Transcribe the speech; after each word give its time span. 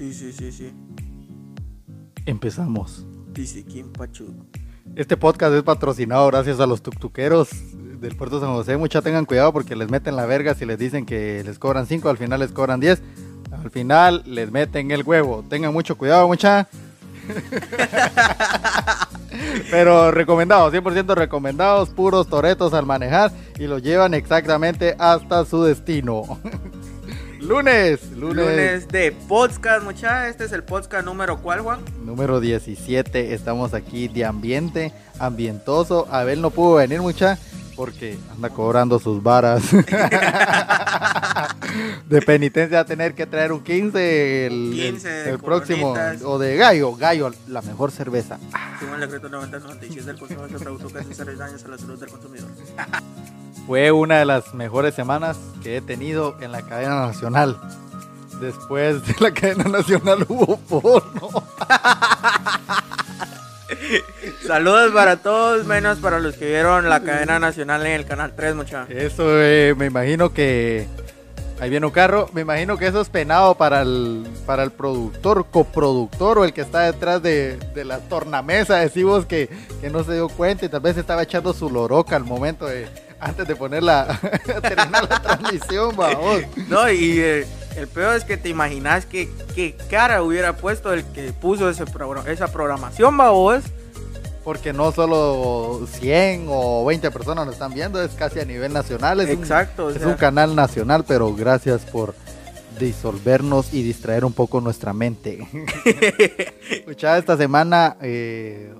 Sí, 0.00 0.14
sí, 0.14 0.32
sí, 0.32 0.50
sí. 0.50 0.72
Empezamos. 2.24 3.04
Dice 3.34 3.62
Kim 3.66 3.92
Pachu. 3.92 4.32
Este 4.96 5.14
podcast 5.14 5.54
es 5.54 5.62
patrocinado 5.62 6.26
gracias 6.28 6.58
a 6.58 6.66
los 6.66 6.80
tuctuqueros 6.80 7.50
del 8.00 8.16
puerto 8.16 8.40
San 8.40 8.54
José. 8.54 8.78
Mucha 8.78 9.02
tengan 9.02 9.26
cuidado 9.26 9.52
porque 9.52 9.76
les 9.76 9.90
meten 9.90 10.16
la 10.16 10.24
verga 10.24 10.54
si 10.54 10.64
les 10.64 10.78
dicen 10.78 11.04
que 11.04 11.44
les 11.44 11.58
cobran 11.58 11.86
5, 11.86 12.08
al 12.08 12.16
final 12.16 12.40
les 12.40 12.50
cobran 12.50 12.80
10. 12.80 13.02
Al 13.52 13.70
final 13.70 14.22
les 14.24 14.50
meten 14.50 14.90
el 14.90 15.02
huevo. 15.02 15.44
Tengan 15.46 15.74
mucho 15.74 15.98
cuidado, 15.98 16.26
mucha. 16.26 16.66
Pero 19.70 20.12
recomendados, 20.12 20.72
100% 20.72 21.14
recomendados, 21.14 21.90
puros 21.90 22.26
toretos 22.26 22.72
al 22.72 22.86
manejar 22.86 23.32
y 23.58 23.66
los 23.66 23.82
llevan 23.82 24.14
exactamente 24.14 24.96
hasta 24.98 25.44
su 25.44 25.62
destino. 25.62 26.40
lunes, 27.40 28.10
lunes, 28.12 28.36
Lunes 28.46 28.88
de 28.88 29.12
podcast, 29.12 29.82
mucha. 29.84 30.28
Este 30.28 30.44
es 30.44 30.52
el 30.52 30.62
podcast 30.64 31.04
número 31.04 31.38
cuál, 31.40 31.60
Juan. 31.60 31.80
número 32.04 32.40
17. 32.40 33.34
Estamos 33.34 33.74
aquí 33.74 34.08
de 34.08 34.24
ambiente, 34.24 34.92
ambientoso. 35.18 36.06
Abel 36.10 36.40
no 36.42 36.50
pudo 36.50 36.74
venir 36.76 37.00
mucha 37.00 37.38
porque 37.76 38.18
anda 38.34 38.50
cobrando 38.50 38.98
sus 38.98 39.22
varas. 39.22 39.62
de 42.08 42.22
penitencia 42.22 42.78
va 42.78 42.82
a 42.82 42.86
tener 42.86 43.14
que 43.14 43.24
traer 43.26 43.52
un 43.52 43.62
15 43.62 44.46
el, 44.46 44.72
15 44.74 45.22
el- 45.22 45.28
el 45.28 45.38
próximo. 45.38 45.94
O 46.24 46.38
de 46.38 46.56
gallo, 46.56 46.94
gallo, 46.94 47.30
la 47.48 47.62
mejor 47.62 47.90
cerveza. 47.90 48.38
Según 48.78 48.94
el 48.96 49.00
decreto 49.00 49.28
9096 49.30 50.04
del 50.06 50.18
consumo 50.18 50.42
de 50.42 50.46
este 50.48 50.58
producto 50.64 50.88
que 50.88 50.98
hace 50.98 51.24
daños 51.36 51.64
a 51.64 51.68
la 51.68 51.78
salud 51.78 51.98
del 51.98 52.10
consumidor. 52.10 52.48
Fue 53.70 53.92
una 53.92 54.18
de 54.18 54.24
las 54.24 54.52
mejores 54.52 54.96
semanas 54.96 55.38
que 55.62 55.76
he 55.76 55.80
tenido 55.80 56.34
en 56.40 56.50
la 56.50 56.62
cadena 56.62 57.06
nacional. 57.06 57.56
Después 58.40 59.06
de 59.06 59.14
la 59.20 59.32
cadena 59.32 59.62
nacional 59.62 60.26
hubo 60.28 60.56
porno. 60.56 61.44
Saludos 64.44 64.90
para 64.90 65.18
todos, 65.18 65.66
menos 65.66 65.98
para 65.98 66.18
los 66.18 66.34
que 66.34 66.46
vieron 66.46 66.88
la 66.88 67.04
cadena 67.04 67.38
nacional 67.38 67.86
en 67.86 67.92
el 67.92 68.06
canal 68.06 68.32
3, 68.34 68.56
mucha. 68.56 68.86
Eso 68.88 69.40
eh, 69.40 69.76
me 69.78 69.86
imagino 69.86 70.32
que... 70.32 70.88
Ahí 71.60 71.70
viene 71.70 71.86
un 71.86 71.92
carro. 71.92 72.28
Me 72.32 72.40
imagino 72.40 72.76
que 72.76 72.88
eso 72.88 73.00
es 73.00 73.08
penado 73.08 73.54
para 73.54 73.82
el, 73.82 74.26
para 74.46 74.64
el 74.64 74.72
productor, 74.72 75.46
coproductor 75.48 76.40
o 76.40 76.44
el 76.44 76.52
que 76.52 76.62
está 76.62 76.80
detrás 76.80 77.22
de, 77.22 77.56
de 77.72 77.84
la 77.84 78.00
tornamesa. 78.00 78.78
Decimos 78.78 79.26
que, 79.26 79.48
que 79.80 79.90
no 79.90 80.02
se 80.02 80.14
dio 80.14 80.28
cuenta 80.28 80.64
y 80.64 80.68
tal 80.68 80.80
vez 80.80 80.96
estaba 80.96 81.22
echando 81.22 81.52
su 81.52 81.70
loroca 81.70 82.16
al 82.16 82.24
momento 82.24 82.66
de... 82.66 83.09
Antes 83.20 83.46
de 83.46 83.54
poner 83.56 83.82
la... 83.82 84.18
terminar 84.62 85.06
la 85.08 85.20
transmisión, 85.22 85.94
vamos. 85.96 86.42
No, 86.68 86.90
y 86.90 87.20
eh, 87.20 87.46
el 87.76 87.86
peor 87.88 88.16
es 88.16 88.24
que 88.24 88.36
te 88.36 88.48
imaginas 88.48 89.04
que 89.06 89.28
qué 89.54 89.76
cara 89.90 90.22
hubiera 90.22 90.56
puesto 90.56 90.92
el 90.92 91.04
que 91.04 91.32
puso 91.32 91.68
ese 91.68 91.84
programa, 91.86 92.30
esa 92.30 92.48
programación, 92.52 93.18
va 93.18 93.30
vos. 93.30 93.62
Porque 94.42 94.72
no 94.72 94.90
solo 94.90 95.86
100 96.00 96.46
o 96.48 96.84
20 96.86 97.10
personas 97.10 97.44
nos 97.44 97.54
están 97.54 97.74
viendo, 97.74 98.02
es 98.02 98.12
casi 98.12 98.40
a 98.40 98.44
nivel 98.46 98.72
nacional. 98.72 99.20
Es 99.20 99.26
un- 99.36 99.42
Exacto. 99.42 99.90
es 99.90 100.02
un 100.02 100.14
canal 100.14 100.56
nacional, 100.56 101.04
pero 101.06 101.34
gracias 101.34 101.82
por 101.82 102.14
disolvernos 102.78 103.74
y 103.74 103.82
distraer 103.82 104.24
un 104.24 104.32
poco 104.32 104.62
nuestra 104.62 104.94
mente. 104.94 105.46
Escuchaba 106.70 107.18
esta 107.18 107.36
semana, 107.36 107.96
eh, 108.00 108.72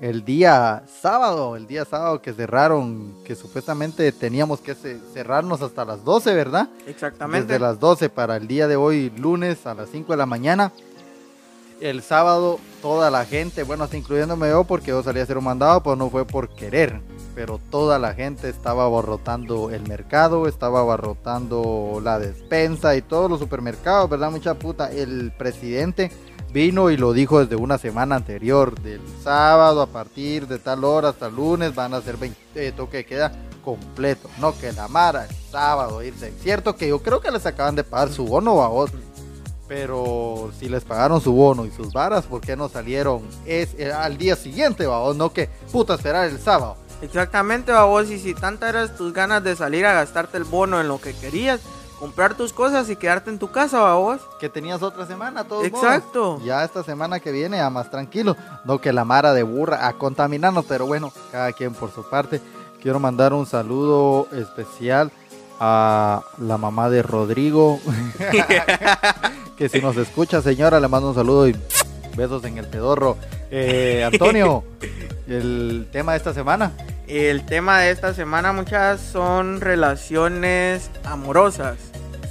el 0.00 0.24
día 0.24 0.82
sábado, 1.00 1.56
el 1.56 1.66
día 1.66 1.84
sábado 1.84 2.20
que 2.20 2.32
cerraron, 2.34 3.14
que 3.24 3.34
supuestamente 3.34 4.12
teníamos 4.12 4.60
que 4.60 4.74
ce- 4.74 4.98
cerrarnos 5.14 5.62
hasta 5.62 5.84
las 5.84 6.04
12, 6.04 6.34
¿verdad? 6.34 6.68
Exactamente. 6.86 7.46
Desde 7.46 7.58
las 7.58 7.80
12 7.80 8.08
para 8.10 8.36
el 8.36 8.46
día 8.46 8.68
de 8.68 8.76
hoy, 8.76 9.10
lunes 9.16 9.66
a 9.66 9.74
las 9.74 9.88
5 9.90 10.12
de 10.12 10.16
la 10.18 10.26
mañana. 10.26 10.72
El 11.80 12.02
sábado 12.02 12.58
toda 12.80 13.10
la 13.10 13.26
gente, 13.26 13.62
bueno, 13.62 13.84
hasta 13.84 13.98
incluyéndome 13.98 14.48
yo 14.48 14.64
porque 14.64 14.88
yo 14.88 15.02
salí 15.02 15.20
a 15.20 15.24
hacer 15.24 15.36
un 15.36 15.44
mandado, 15.44 15.82
pues 15.82 15.98
no 15.98 16.08
fue 16.08 16.24
por 16.26 16.48
querer, 16.48 17.00
pero 17.34 17.60
toda 17.70 17.98
la 17.98 18.14
gente 18.14 18.48
estaba 18.48 18.84
abarrotando 18.84 19.68
el 19.70 19.86
mercado, 19.86 20.48
estaba 20.48 20.80
abarrotando 20.80 22.00
la 22.02 22.18
despensa 22.18 22.96
y 22.96 23.02
todos 23.02 23.30
los 23.30 23.40
supermercados, 23.40 24.08
¿verdad? 24.08 24.30
Mucha 24.30 24.54
puta. 24.54 24.90
El 24.90 25.32
presidente 25.36 26.10
vino 26.56 26.88
y 26.88 26.96
lo 26.96 27.12
dijo 27.12 27.40
desde 27.40 27.54
una 27.54 27.76
semana 27.76 28.16
anterior, 28.16 28.80
del 28.80 29.02
sábado 29.22 29.82
a 29.82 29.88
partir 29.88 30.48
de 30.48 30.58
tal 30.58 30.84
hora 30.84 31.10
hasta 31.10 31.28
lunes 31.28 31.74
van 31.74 31.92
a 31.92 31.98
hacer 31.98 32.16
20, 32.16 32.38
eh, 32.54 32.72
toque 32.72 33.04
queda 33.04 33.30
completo, 33.62 34.30
no 34.40 34.58
que 34.58 34.72
la 34.72 34.88
mara 34.88 35.26
el 35.26 35.36
sábado 35.50 36.02
irse. 36.02 36.32
Cierto 36.40 36.74
que 36.74 36.88
yo 36.88 37.02
creo 37.02 37.20
que 37.20 37.30
les 37.30 37.44
acaban 37.44 37.76
de 37.76 37.84
pagar 37.84 38.10
su 38.10 38.24
bono 38.24 38.62
a 38.62 38.68
vos. 38.68 38.90
Pero 39.68 40.50
si 40.58 40.70
les 40.70 40.82
pagaron 40.84 41.20
su 41.20 41.32
bono 41.32 41.66
y 41.66 41.72
sus 41.72 41.92
varas, 41.92 42.24
¿por 42.24 42.40
qué 42.40 42.56
no 42.56 42.70
salieron 42.70 43.20
es, 43.44 43.74
eh, 43.76 43.92
al 43.92 44.16
día 44.16 44.34
siguiente, 44.34 44.86
vamos? 44.86 45.16
No 45.16 45.34
que 45.34 45.50
puta 45.70 45.94
esperar 45.94 46.26
el 46.26 46.38
sábado. 46.38 46.76
Exactamente, 47.02 47.70
vos. 47.72 48.08
Y 48.10 48.18
si 48.18 48.32
tanta 48.32 48.70
eras 48.70 48.96
tus 48.96 49.12
ganas 49.12 49.44
de 49.44 49.56
salir 49.56 49.84
a 49.84 49.92
gastarte 49.92 50.38
el 50.38 50.44
bono 50.44 50.80
en 50.80 50.88
lo 50.88 51.00
que 51.00 51.12
querías, 51.12 51.60
comprar 51.98 52.34
tus 52.34 52.52
cosas 52.52 52.88
y 52.90 52.96
quedarte 52.96 53.30
en 53.30 53.38
tu 53.38 53.50
casa, 53.50 53.80
va 53.80 53.94
vos. 53.94 54.20
Que 54.38 54.48
tenías 54.48 54.82
otra 54.82 55.06
semana, 55.06 55.44
todos 55.44 55.64
Exacto. 55.64 56.40
Ya 56.44 56.64
esta 56.64 56.82
semana 56.82 57.20
que 57.20 57.32
viene, 57.32 57.58
ya 57.58 57.70
más 57.70 57.90
tranquilo. 57.90 58.36
No 58.64 58.80
que 58.80 58.92
la 58.92 59.04
mara 59.04 59.32
de 59.32 59.42
burra 59.42 59.86
a 59.86 59.92
contaminarnos, 59.94 60.64
pero 60.66 60.86
bueno, 60.86 61.12
cada 61.32 61.52
quien 61.52 61.74
por 61.74 61.92
su 61.92 62.08
parte. 62.08 62.40
Quiero 62.80 63.00
mandar 63.00 63.32
un 63.32 63.46
saludo 63.46 64.28
especial 64.32 65.10
a 65.58 66.22
la 66.38 66.58
mamá 66.58 66.90
de 66.90 67.02
Rodrigo. 67.02 67.80
que 69.56 69.68
si 69.68 69.80
nos 69.80 69.96
escucha, 69.96 70.42
señora, 70.42 70.80
le 70.80 70.88
mando 70.88 71.08
un 71.08 71.14
saludo 71.14 71.48
y 71.48 71.56
besos 72.16 72.44
en 72.44 72.58
el 72.58 72.66
pedorro. 72.66 73.16
Eh, 73.50 74.04
Antonio, 74.04 74.64
el 75.28 75.88
tema 75.92 76.12
de 76.12 76.18
esta 76.18 76.34
semana. 76.34 76.72
El 77.06 77.44
tema 77.46 77.80
de 77.80 77.90
esta 77.92 78.12
semana, 78.14 78.52
muchas 78.52 79.00
son 79.00 79.60
relaciones 79.60 80.90
amorosas. 81.04 81.76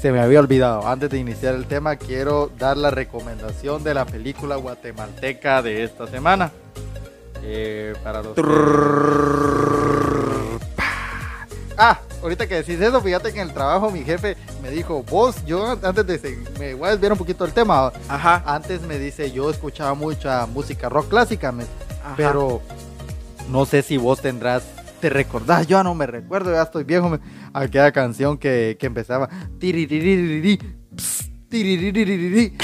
Se 0.01 0.11
me 0.11 0.19
había 0.19 0.39
olvidado. 0.41 0.85
Antes 0.87 1.09
de 1.09 1.17
iniciar 1.17 1.55
el 1.55 1.65
tema, 1.65 1.95
quiero 1.95 2.51
dar 2.59 2.75
la 2.75 2.91
recomendación 2.91 3.83
de 3.83 3.93
la 3.93 4.05
película 4.05 4.57
guatemalteca 4.57 5.61
de 5.61 5.83
esta 5.85 6.07
semana. 6.07 6.51
Eh, 7.41 7.93
para 8.03 8.21
los. 8.21 8.35
Ah, 11.77 11.99
ahorita 12.21 12.47
que 12.47 12.55
decís 12.55 12.79
eso, 12.79 13.01
fíjate 13.01 13.31
que 13.33 13.41
en 13.41 13.47
el 13.47 13.53
trabajo 13.53 13.89
mi 13.91 14.03
jefe 14.03 14.35
me 14.61 14.71
dijo, 14.71 15.03
vos, 15.03 15.43
yo 15.45 15.77
antes 15.83 16.05
de... 16.05 16.37
Me 16.59 16.73
voy 16.73 16.87
a 16.87 16.91
desviar 16.91 17.11
un 17.13 17.17
poquito 17.17 17.45
el 17.45 17.53
tema. 17.53 17.91
Ajá. 18.09 18.43
Antes 18.45 18.81
me 18.81 18.97
dice, 18.99 19.31
yo 19.31 19.49
escuchaba 19.49 19.93
mucha 19.93 20.45
música 20.45 20.89
rock 20.89 21.09
clásica, 21.09 21.51
me- 21.51 21.65
pero 22.15 22.61
no 23.49 23.65
sé 23.65 23.81
si 23.81 23.97
vos 23.97 24.21
tendrás, 24.21 24.63
te 24.99 25.09
recordás, 25.09 25.67
yo 25.67 25.83
no 25.83 25.93
me 25.95 26.07
recuerdo, 26.07 26.51
ya 26.53 26.63
estoy 26.63 26.83
viejo, 26.83 27.09
me- 27.09 27.19
aquella 27.53 27.91
canción 27.91 28.37
que, 28.37 28.77
que 28.79 28.85
empezaba 28.87 29.29
tiriririri, 29.59 30.59
tiriririri, 31.49 32.57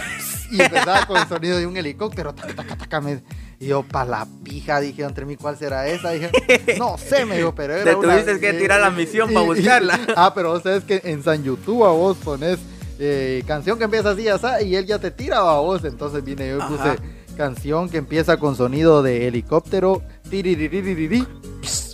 y 0.51 0.61
empezaba 0.61 1.05
con 1.05 1.17
el 1.17 1.27
sonido 1.27 1.57
de 1.57 1.65
un 1.67 1.77
helicóptero, 1.77 2.33
taca, 2.33 2.53
taca, 2.55 2.75
taca, 2.77 3.01
me- 3.01 3.23
y 3.59 3.67
yo, 3.67 3.83
pa' 3.83 4.05
la 4.05 4.27
pija, 4.43 4.79
dije, 4.79 5.03
entre 5.03 5.25
mí, 5.25 5.35
¿cuál 5.35 5.55
será 5.57 5.87
esa? 5.87 6.11
Dije, 6.11 6.31
no 6.79 6.97
sé, 6.97 7.25
me 7.25 7.37
dijo, 7.37 7.53
pero 7.53 7.73
era 7.75 7.83
Te 7.91 7.95
una- 7.95 8.13
tuviste 8.19 8.39
que 8.39 8.53
tirar 8.53 8.81
la 8.81 8.89
misión 8.89 9.31
pa' 9.33 9.43
y- 9.43 9.45
buscarla. 9.45 9.99
ah, 10.15 10.31
pero 10.33 10.49
vos 10.49 10.63
sabes 10.63 10.83
que 10.83 11.01
en 11.05 11.21
San 11.23 11.43
YouTube 11.43 11.85
a 11.85 11.89
vos 11.91 12.17
pones 12.17 12.57
eh, 12.99 13.43
canción 13.47 13.77
que 13.77 13.83
empieza 13.85 14.11
así, 14.11 14.27
así, 14.27 14.45
y 14.65 14.75
él 14.75 14.85
ya 14.87 14.99
te 14.99 15.11
tira 15.11 15.37
a 15.39 15.59
vos, 15.59 15.83
entonces 15.85 16.23
vine 16.23 16.49
yo 16.49 16.57
y 16.57 16.61
Ajá. 16.61 16.67
puse 16.69 16.95
canción 17.37 17.89
que 17.89 17.97
empieza 17.97 18.37
con 18.37 18.55
sonido 18.55 19.01
de 19.03 19.27
helicóptero, 19.27 20.01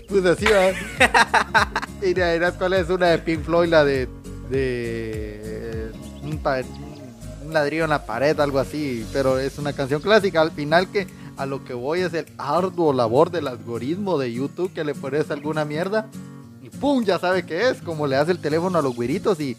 puse 0.07 0.29
así, 0.29 0.45
¿verdad? 0.45 0.73
y 2.01 2.19
ahí 2.19 2.39
cuál 2.57 2.73
es 2.73 2.89
una 2.89 3.07
de 3.07 3.17
Pink 3.17 3.43
Floyd, 3.43 3.69
la 3.69 3.83
de, 3.83 4.07
de 4.49 5.91
un, 6.23 6.39
un 7.45 7.53
ladrillo 7.53 7.83
en 7.85 7.89
la 7.89 8.05
pared, 8.05 8.39
algo 8.39 8.59
así, 8.59 9.05
pero 9.11 9.39
es 9.39 9.57
una 9.57 9.73
canción 9.73 10.01
clásica, 10.01 10.41
al 10.41 10.51
final 10.51 10.89
que 10.89 11.07
a 11.37 11.45
lo 11.45 11.63
que 11.63 11.73
voy 11.73 12.01
es 12.01 12.13
el 12.13 12.25
arduo 12.37 12.93
labor 12.93 13.31
del 13.31 13.47
algoritmo 13.47 14.17
de 14.17 14.33
YouTube 14.33 14.73
que 14.73 14.83
le 14.83 14.95
pones 14.95 15.29
alguna 15.29 15.65
mierda 15.65 16.07
y 16.63 16.69
pum, 16.69 17.03
ya 17.03 17.19
sabe 17.19 17.45
qué 17.45 17.69
es, 17.69 17.81
como 17.81 18.07
le 18.07 18.15
hace 18.15 18.31
el 18.31 18.39
teléfono 18.39 18.79
a 18.79 18.81
los 18.81 18.95
güiritos 18.95 19.39
y 19.39 19.55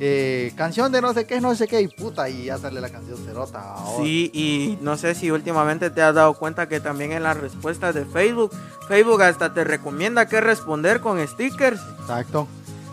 eh, 0.00 0.52
canción 0.56 0.92
de 0.92 1.00
no 1.00 1.12
sé 1.12 1.26
qué, 1.26 1.40
no 1.40 1.54
sé 1.54 1.66
qué, 1.66 1.80
y 1.80 1.88
puta, 1.88 2.28
y 2.28 2.44
ya 2.44 2.58
sale 2.58 2.80
la 2.80 2.88
canción 2.90 3.18
cerota. 3.24 3.60
ahora. 3.74 4.04
Sí, 4.04 4.30
y 4.32 4.78
no 4.80 4.96
sé 4.96 5.14
si 5.14 5.30
últimamente 5.30 5.90
te 5.90 6.02
has 6.02 6.14
dado 6.14 6.34
cuenta 6.34 6.68
que 6.68 6.80
también 6.80 7.12
en 7.12 7.22
las 7.24 7.36
respuestas 7.36 7.94
de 7.94 8.04
Facebook, 8.04 8.52
Facebook 8.88 9.22
hasta 9.22 9.52
te 9.52 9.64
recomienda 9.64 10.26
qué 10.26 10.40
responder 10.40 11.00
con 11.00 11.18
stickers. 11.26 11.80
Exacto. 12.00 12.46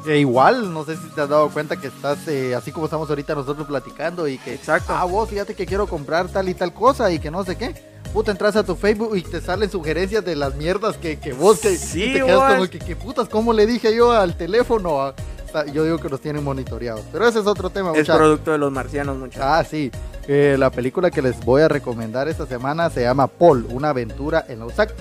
E 0.08 0.20
igual, 0.20 0.72
no 0.72 0.86
sé 0.86 0.96
si 0.98 1.08
te 1.16 1.22
has 1.22 1.30
dado 1.30 1.50
cuenta 1.50 1.78
que 1.78 1.88
estás 1.88 2.28
eh, 2.28 2.54
así 2.54 2.72
como 2.72 2.86
estamos 2.86 3.10
ahorita 3.10 3.34
nosotros 3.34 3.66
platicando 3.66 4.28
y 4.28 4.38
que, 4.38 4.54
Exacto. 4.54 4.94
ah, 4.96 5.04
vos 5.06 5.28
fíjate 5.28 5.56
que 5.56 5.66
quiero 5.66 5.88
comprar 5.88 6.28
tal 6.30 6.48
y 6.48 6.54
tal 6.54 6.74
cosa 6.76 7.12
y 7.12 7.18
que 7.20 7.32
no 7.32 7.44
sé 7.44 7.56
qué. 7.56 7.74
Puta, 8.14 8.30
entras 8.32 8.56
a 8.56 8.64
tu 8.64 8.76
Facebook 8.76 9.18
y 9.18 9.24
te 9.24 9.42
salen 9.42 9.70
sugerencias 9.70 10.24
de 10.24 10.36
las 10.36 10.54
mierdas 10.56 10.96
que, 10.98 11.20
que 11.20 11.34
vos 11.34 11.60
que 11.60 11.76
Sí, 11.76 12.14
te 12.14 12.22
quedas 12.24 12.36
vos. 12.38 12.54
como 12.54 12.70
que, 12.70 12.80
que 12.80 12.96
putas, 12.96 13.28
¿cómo 13.28 13.52
le 13.52 13.66
dije 13.66 13.96
yo 13.96 14.12
al 14.12 14.38
teléfono? 14.38 15.14
Ah, 15.56 15.66
Yo 15.66 15.86
digo 15.86 15.98
que 16.00 16.10
los 16.10 16.20
tienen 16.20 16.44
monitoreados, 16.44 17.02
pero 17.14 17.26
ese 17.26 17.40
es 17.40 17.48
otro 17.48 17.70
tema. 17.70 17.94
Es 17.96 18.08
producto 18.08 18.52
de 18.52 18.58
los 18.58 18.72
marcianos, 18.74 19.18
muchachos. 19.18 19.42
Ah, 19.46 19.64
sí. 19.64 19.90
Eh, 20.28 20.58
la 20.60 20.70
película 20.70 21.10
que 21.10 21.22
les 21.22 21.40
voy 21.46 21.62
a 21.62 21.70
recomendar 21.70 22.28
esta 22.28 22.46
semana 22.46 22.90
se 22.90 23.04
llama 23.04 23.28
Paul, 23.28 23.66
una 23.72 23.90
aventura 23.90 24.44
en 24.50 24.60
la 24.60 24.66
USAC. 24.66 24.94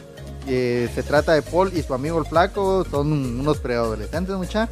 Eh, 0.46 0.88
se 0.94 1.02
trata 1.02 1.32
de 1.32 1.42
Paul 1.42 1.72
y 1.74 1.82
su 1.82 1.92
amigo 1.92 2.18
el 2.20 2.26
flaco, 2.26 2.86
son 2.88 3.12
unos 3.12 3.58
preadolescentes 3.58 4.36
mucha 4.36 4.68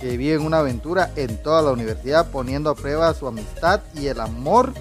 que 0.00 0.16
viven 0.18 0.44
una 0.44 0.58
aventura 0.58 1.12
en 1.16 1.40
toda 1.42 1.62
la 1.62 1.70
universidad 1.70 2.28
poniendo 2.30 2.68
a 2.68 2.74
prueba 2.74 3.14
su 3.14 3.26
amistad 3.26 3.80
y 3.94 4.08
el 4.08 4.20
amor 4.20 4.72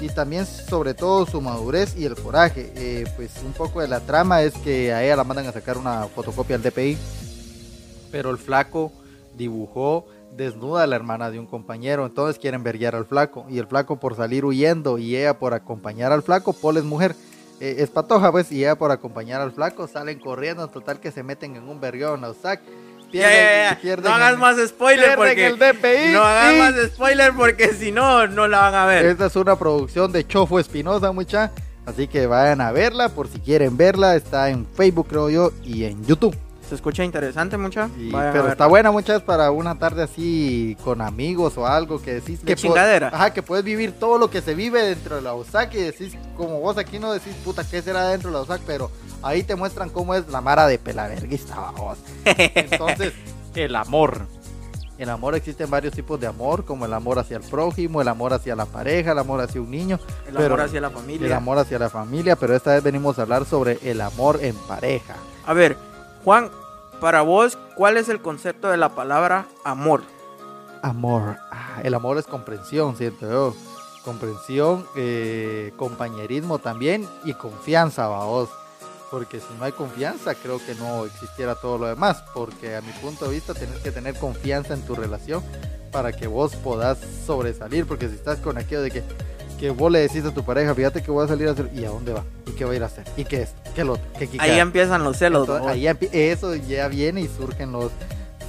y 0.00 0.08
también 0.08 0.44
sobre 0.44 0.92
todo 0.92 1.24
su 1.24 1.40
madurez 1.40 1.96
y 1.96 2.04
el 2.04 2.16
coraje. 2.16 2.70
Eh, 2.76 3.06
pues 3.16 3.30
un 3.44 3.52
poco 3.52 3.80
de 3.80 3.88
la 3.88 4.00
trama 4.00 4.42
es 4.42 4.52
que 4.58 4.92
a 4.92 5.02
ella 5.04 5.16
la 5.16 5.24
mandan 5.24 5.46
a 5.46 5.52
sacar 5.52 5.78
una 5.78 6.06
fotocopia 6.08 6.56
al 6.56 6.62
DPI, 6.62 6.98
pero 8.10 8.30
el 8.30 8.36
flaco 8.36 8.92
dibujó 9.36 10.06
desnuda 10.36 10.82
a 10.82 10.86
la 10.86 10.96
hermana 10.96 11.30
de 11.30 11.38
un 11.38 11.46
compañero, 11.46 12.04
entonces 12.04 12.38
quieren 12.38 12.62
verguiar 12.62 12.94
al 12.94 13.06
flaco 13.06 13.46
y 13.48 13.58
el 13.58 13.66
flaco 13.66 13.98
por 13.98 14.16
salir 14.16 14.44
huyendo 14.44 14.98
y 14.98 15.16
ella 15.16 15.38
por 15.38 15.54
acompañar 15.54 16.12
al 16.12 16.22
flaco, 16.22 16.52
Paul 16.52 16.76
es 16.76 16.84
mujer. 16.84 17.14
Eh, 17.58 17.76
es 17.78 17.88
patoja 17.88 18.30
pues 18.30 18.52
y 18.52 18.58
ella 18.64 18.76
por 18.76 18.90
acompañar 18.90 19.40
al 19.40 19.50
flaco 19.50 19.88
salen 19.88 20.18
corriendo 20.18 20.62
en 20.64 20.70
total 20.70 21.00
que 21.00 21.10
se 21.10 21.22
meten 21.22 21.56
en 21.56 21.66
un 21.66 21.80
vergueo 21.80 22.14
en 22.14 22.34
Zack 22.34 22.60
no 24.02 24.14
hagas 24.14 24.38
más 24.38 24.56
spoiler 24.68 25.16
porque 25.16 25.46
el 25.46 25.58
DPI, 25.58 26.12
no 26.12 26.22
hagas 26.22 26.58
más 26.58 26.90
spoiler 26.92 27.32
porque 27.34 27.72
si 27.74 27.92
no 27.92 28.26
no 28.26 28.48
la 28.48 28.60
van 28.60 28.74
a 28.74 28.86
ver. 28.86 29.06
Esta 29.06 29.26
es 29.26 29.36
una 29.36 29.56
producción 29.56 30.12
de 30.12 30.26
Chofo 30.26 30.58
Espinosa, 30.58 31.12
mucha, 31.12 31.52
así 31.86 32.08
que 32.08 32.26
vayan 32.26 32.60
a 32.60 32.72
verla 32.72 33.08
por 33.08 33.28
si 33.28 33.38
quieren 33.38 33.76
verla, 33.76 34.16
está 34.16 34.50
en 34.50 34.66
Facebook 34.66 35.06
creo 35.08 35.30
yo 35.30 35.52
y 35.64 35.84
en 35.84 36.04
YouTube. 36.04 36.36
Se 36.68 36.74
escucha 36.74 37.04
interesante, 37.04 37.56
mucha. 37.56 37.88
pero 38.10 38.48
está 38.48 38.66
buena, 38.66 38.90
muchas 38.90 39.22
para 39.22 39.52
una 39.52 39.78
tarde 39.78 40.02
así 40.02 40.76
con 40.82 41.00
amigos 41.00 41.56
o 41.56 41.66
algo 41.66 42.02
que 42.02 42.14
decís 42.14 42.40
que 42.44 42.56
chingadera. 42.56 43.08
Ajá, 43.08 43.32
que 43.32 43.42
puedes 43.42 43.64
vivir 43.64 43.92
todo 43.92 44.18
lo 44.18 44.30
que 44.30 44.42
se 44.42 44.54
vive 44.54 44.82
dentro 44.82 45.16
de 45.16 45.22
la 45.22 45.34
USAC 45.34 45.74
y 45.74 45.78
decís, 45.78 46.14
como 46.36 46.60
vos 46.60 46.76
aquí 46.76 46.98
no 46.98 47.12
decís, 47.12 47.34
puta, 47.44 47.62
¿qué 47.62 47.82
será 47.82 48.08
dentro 48.08 48.30
de 48.30 48.36
la 48.36 48.42
USAC? 48.42 48.62
Pero 48.66 48.90
ahí 49.22 49.44
te 49.44 49.54
muestran 49.54 49.90
cómo 49.90 50.14
es 50.14 50.28
la 50.28 50.40
mara 50.40 50.66
de 50.66 50.78
pelaverguista, 50.78 51.70
vos. 51.76 51.98
Entonces, 52.24 53.12
el 53.54 53.76
amor. 53.76 54.22
El 54.98 55.10
amor 55.10 55.34
existe 55.34 55.64
en 55.64 55.70
varios 55.70 55.92
tipos 55.92 56.18
de 56.18 56.26
amor, 56.26 56.64
como 56.64 56.86
el 56.86 56.92
amor 56.94 57.18
hacia 57.18 57.36
el 57.36 57.42
prójimo, 57.42 58.00
el 58.00 58.08
amor 58.08 58.32
hacia 58.32 58.56
la 58.56 58.64
pareja, 58.64 59.12
el 59.12 59.18
amor 59.18 59.40
hacia 59.40 59.60
un 59.60 59.70
niño. 59.70 60.00
El 60.26 60.36
amor 60.38 60.62
hacia 60.62 60.80
la 60.80 60.90
familia. 60.90 61.26
El 61.26 61.32
amor 61.32 61.58
hacia 61.58 61.78
la 61.78 61.90
familia, 61.90 62.34
pero 62.34 62.56
esta 62.56 62.72
vez 62.72 62.82
venimos 62.82 63.18
a 63.18 63.22
hablar 63.22 63.44
sobre 63.44 63.78
el 63.82 64.00
amor 64.00 64.38
en 64.42 64.56
pareja. 64.56 65.14
A 65.44 65.52
ver, 65.52 65.76
Juan, 66.26 66.50
para 67.00 67.22
vos, 67.22 67.56
¿cuál 67.76 67.96
es 67.96 68.08
el 68.08 68.20
concepto 68.20 68.68
de 68.68 68.76
la 68.76 68.96
palabra 68.96 69.46
amor? 69.62 70.02
Amor. 70.82 71.36
Ah, 71.52 71.80
el 71.84 71.94
amor 71.94 72.18
es 72.18 72.26
comprensión, 72.26 72.96
siento 72.96 73.30
yo. 73.30 73.54
Comprensión, 74.04 74.84
eh, 74.96 75.72
compañerismo 75.76 76.58
también 76.58 77.08
y 77.22 77.32
confianza, 77.34 78.08
vos. 78.08 78.48
Porque 79.08 79.38
si 79.38 79.46
no 79.56 79.66
hay 79.66 79.70
confianza, 79.70 80.34
creo 80.34 80.58
que 80.58 80.74
no 80.74 81.04
existiera 81.04 81.54
todo 81.54 81.78
lo 81.78 81.86
demás. 81.86 82.24
Porque 82.34 82.74
a 82.74 82.80
mi 82.80 82.90
punto 82.94 83.26
de 83.26 83.30
vista, 83.30 83.54
tienes 83.54 83.78
que 83.78 83.92
tener 83.92 84.18
confianza 84.18 84.74
en 84.74 84.84
tu 84.84 84.96
relación 84.96 85.44
para 85.92 86.10
que 86.10 86.26
vos 86.26 86.56
podás 86.56 86.98
sobresalir. 87.24 87.86
Porque 87.86 88.08
si 88.08 88.16
estás 88.16 88.40
con 88.40 88.58
aquello 88.58 88.82
de 88.82 88.90
que 88.90 89.04
que 89.58 89.70
vos 89.70 89.90
le 89.90 90.00
decís 90.00 90.24
a 90.24 90.32
tu 90.32 90.44
pareja, 90.44 90.74
fíjate 90.74 91.02
que 91.02 91.10
voy 91.10 91.24
a 91.24 91.28
salir 91.28 91.48
a 91.48 91.52
hacer, 91.52 91.70
¿y 91.74 91.84
a 91.84 91.90
dónde 91.90 92.12
va? 92.12 92.24
¿Y 92.46 92.52
qué 92.52 92.64
va 92.64 92.72
a 92.72 92.76
ir 92.76 92.82
a 92.82 92.86
hacer? 92.86 93.04
¿Y 93.16 93.24
qué 93.24 93.42
es? 93.42 93.54
¿Qué 93.74 93.84
lo 93.84 93.98
qué, 94.18 94.28
Ahí 94.38 94.58
empiezan 94.58 95.04
los 95.04 95.16
celos. 95.16 95.48
ahí 95.48 95.86
eso 96.12 96.54
ya 96.54 96.88
viene 96.88 97.22
y 97.22 97.28
surgen 97.28 97.72
los 97.72 97.90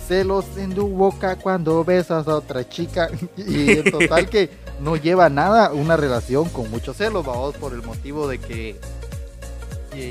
celos 0.08 0.46
en 0.58 0.74
tu 0.74 0.88
boca 0.88 1.36
cuando 1.36 1.84
besas 1.84 2.28
a 2.28 2.36
otra 2.36 2.68
chica. 2.68 3.10
y 3.38 3.72
en 3.72 3.92
total 3.92 4.30
que 4.30 4.50
no 4.80 4.96
lleva 4.96 5.30
nada 5.30 5.72
una 5.72 5.98
relación 5.98 6.50
con 6.50 6.70
muchos 6.70 6.98
celos, 6.98 7.26
vamos, 7.26 7.56
por 7.56 7.74
el 7.74 7.82
motivo 7.82 8.28
de 8.28 8.40
que 8.40 8.80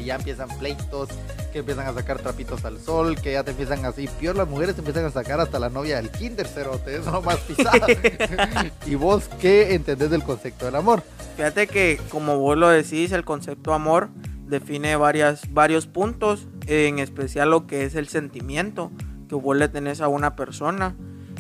ya 0.04 0.16
empiezan 0.16 0.48
pleitos, 0.58 1.08
que 1.52 1.60
empiezan 1.60 1.86
a 1.86 1.94
sacar 1.94 2.18
trapitos 2.18 2.64
al 2.64 2.80
sol, 2.80 3.16
que 3.20 3.32
ya 3.32 3.44
te 3.44 3.52
empiezan 3.52 3.84
así, 3.84 4.08
peor 4.20 4.36
las 4.36 4.48
mujeres 4.48 4.74
te 4.74 4.80
empiezan 4.80 5.04
a 5.04 5.10
sacar 5.10 5.40
hasta 5.40 5.58
la 5.58 5.68
novia 5.68 5.96
del 5.96 6.10
kinder, 6.10 6.46
cerote, 6.46 6.96
es 6.96 7.06
más 7.06 7.38
pisada. 7.38 7.86
¿Y 8.86 8.94
vos 8.94 9.28
qué 9.40 9.74
entendés 9.74 10.10
del 10.10 10.22
concepto 10.22 10.64
del 10.66 10.76
amor? 10.76 11.02
Fíjate 11.36 11.66
que 11.66 12.00
como 12.10 12.38
vos 12.38 12.56
lo 12.56 12.68
decís, 12.68 13.12
el 13.12 13.24
concepto 13.24 13.74
amor 13.74 14.08
define 14.48 14.96
varias, 14.96 15.52
varios 15.52 15.86
puntos, 15.86 16.46
en 16.66 16.98
especial 16.98 17.50
lo 17.50 17.66
que 17.66 17.84
es 17.84 17.94
el 17.94 18.08
sentimiento 18.08 18.90
que 19.28 19.34
vos 19.34 19.56
le 19.56 19.68
tenés 19.68 20.00
a 20.00 20.08
una 20.08 20.36
persona. 20.36 20.94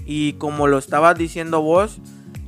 Y 0.04 0.34
como 0.34 0.66
lo 0.66 0.78
estabas 0.78 1.16
diciendo 1.16 1.62
vos, 1.62 1.98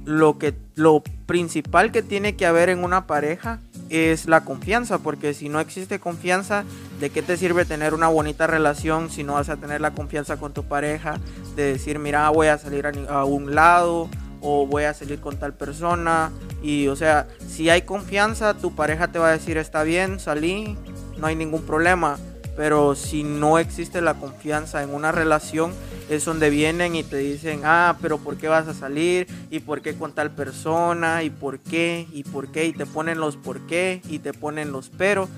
lo, 0.05 0.39
que, 0.39 0.55
lo 0.75 1.03
principal 1.27 1.93
que 1.93 2.03
tiene 2.03 2.37
que 2.37 2.47
haber 2.47 2.69
en 2.69 2.85
una 2.85 3.07
pareja 3.07 3.61
es 3.91 4.27
la 4.27 4.45
confianza, 4.45 4.99
porque 4.99 5.35
si 5.35 5.49
no 5.49 5.61
existe 5.61 5.99
confianza, 5.99 6.65
¿de 7.01 7.11
qué 7.11 7.23
te 7.23 7.37
sirve 7.37 7.65
tener 7.65 7.95
una 7.95 8.09
bonita 8.09 8.47
relación 8.47 9.11
si 9.11 9.25
no 9.25 9.35
vas 9.35 9.49
a 9.49 9.57
tener 9.57 9.81
la 9.81 9.93
confianza 9.93 10.37
con 10.37 10.53
tu 10.53 10.65
pareja? 10.65 11.19
De 11.57 11.73
decir, 11.73 11.99
mira, 11.99 12.29
voy 12.31 12.49
a 12.49 12.59
salir 12.59 12.87
a, 12.87 13.25
un 13.25 13.55
lado 13.55 14.09
o 14.41 14.67
voy 14.67 14.85
a 14.85 14.95
salir 14.95 15.21
con 15.21 15.39
tal 15.39 15.55
persona. 15.55 16.31
Y 16.63 16.89
o 16.89 16.97
sea, 16.97 17.29
si 17.47 17.71
hay 17.71 17.83
confianza, 17.83 18.55
tu 18.55 18.75
pareja 18.75 19.09
te 19.09 19.19
va 19.19 19.29
a 19.29 19.33
decir, 19.33 19.57
está 19.57 19.83
bien, 19.83 20.21
salí, 20.21 20.77
no 21.19 21.27
hay 21.27 21.37
ningún 21.37 21.63
problema. 21.63 22.19
Pero 22.57 22.97
si 22.97 23.23
no 23.23 23.59
existe 23.59 24.01
la 24.01 24.15
confianza 24.15 24.83
en 24.83 24.93
una 24.93 25.13
relación, 25.13 25.73
es 26.09 26.25
donde 26.25 26.51
vienen 26.51 26.95
y 26.95 27.03
te 27.03 27.17
dicen, 27.19 27.63
ah, 27.65 27.97
pero 28.01 28.19
¿por 28.19 28.37
qué 28.37 28.49
vas 28.49 28.69
a 28.69 28.75
salir? 28.75 29.27
¿Y 29.51 29.61
por 29.61 29.83
qué 29.83 29.95
con 29.95 30.13
tal 30.13 30.31
persona? 30.31 31.23
¿Y 31.23 31.31
por 31.31 31.59
qué? 31.59 32.07
¿Y 32.13 32.25
por 32.25 32.49
qué? 32.49 32.67
Y 32.67 32.73
te 32.73 32.87
ponen 32.87 33.21
los 33.21 33.37
por 33.37 33.61
qué 33.67 34.03
y 34.09 34.19
te 34.19 34.33
ponen 34.33 34.73
los 34.73 34.91
pero. 34.91 35.29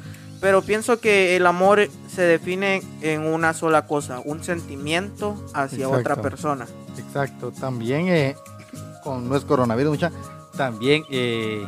Pero 0.41 0.63
pienso 0.63 1.01
que 1.01 1.37
el 1.37 1.45
amor 1.45 1.89
se 2.09 2.23
define 2.23 2.83
en 3.03 3.27
una 3.27 3.53
sola 3.53 3.87
cosa, 3.87 4.23
un 4.25 4.43
sentimiento 4.43 5.37
hacia 5.53 5.89
otra 5.89 6.17
persona. 6.23 6.67
Exacto, 6.97 7.53
también 7.53 8.09
eh, 8.09 8.37
con 9.05 9.29
no 9.29 9.37
es 9.37 9.45
coronavirus, 9.45 9.91
mucha, 9.91 10.13
también 10.57 11.05
eh, 11.11 11.67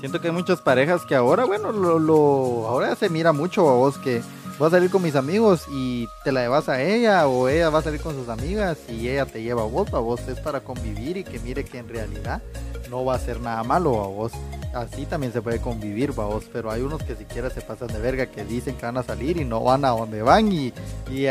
siento 0.00 0.20
que 0.20 0.28
hay 0.28 0.32
muchas 0.32 0.62
parejas 0.62 1.04
que 1.04 1.14
ahora, 1.14 1.44
bueno, 1.44 1.72
lo, 1.72 1.98
lo 1.98 2.66
ahora 2.66 2.96
se 2.96 3.10
mira 3.10 3.32
mucho 3.32 3.68
a 3.68 3.74
vos 3.74 3.98
que 3.98 4.22
voy 4.58 4.68
a 4.68 4.70
salir 4.70 4.90
con 4.90 5.02
mis 5.02 5.14
amigos 5.14 5.64
y 5.70 6.08
te 6.24 6.32
la 6.32 6.42
llevas 6.42 6.68
a 6.68 6.82
ella 6.82 7.26
o 7.28 7.48
ella 7.48 7.68
va 7.68 7.80
a 7.80 7.82
salir 7.82 8.00
con 8.00 8.14
sus 8.14 8.28
amigas 8.28 8.78
y 8.88 9.08
ella 9.08 9.26
te 9.26 9.42
lleva 9.42 9.62
a 9.62 9.66
vos, 9.66 9.92
a 9.92 9.98
vos 9.98 10.20
es 10.28 10.40
para 10.40 10.60
convivir 10.60 11.18
y 11.18 11.24
que 11.24 11.38
mire 11.40 11.64
que 11.64 11.78
en 11.78 11.88
realidad 11.88 12.42
no 12.90 13.04
va 13.04 13.14
a 13.14 13.18
ser 13.18 13.40
nada 13.40 13.62
malo 13.64 14.02
a 14.02 14.06
vos. 14.06 14.32
Así 14.72 15.06
también 15.06 15.32
se 15.32 15.42
puede 15.42 15.60
convivir, 15.60 16.10
a 16.10 16.24
vos, 16.24 16.44
pero 16.52 16.70
hay 16.70 16.82
unos 16.82 17.02
que 17.02 17.16
siquiera 17.16 17.50
se 17.50 17.60
pasan 17.60 17.88
de 17.88 17.98
verga, 17.98 18.26
que 18.26 18.44
dicen 18.44 18.76
que 18.76 18.86
van 18.86 18.98
a 18.98 19.02
salir 19.02 19.38
y 19.38 19.44
no 19.44 19.62
van 19.62 19.84
a 19.84 19.90
donde 19.90 20.22
van 20.22 20.52
y, 20.52 20.72
y, 21.10 21.26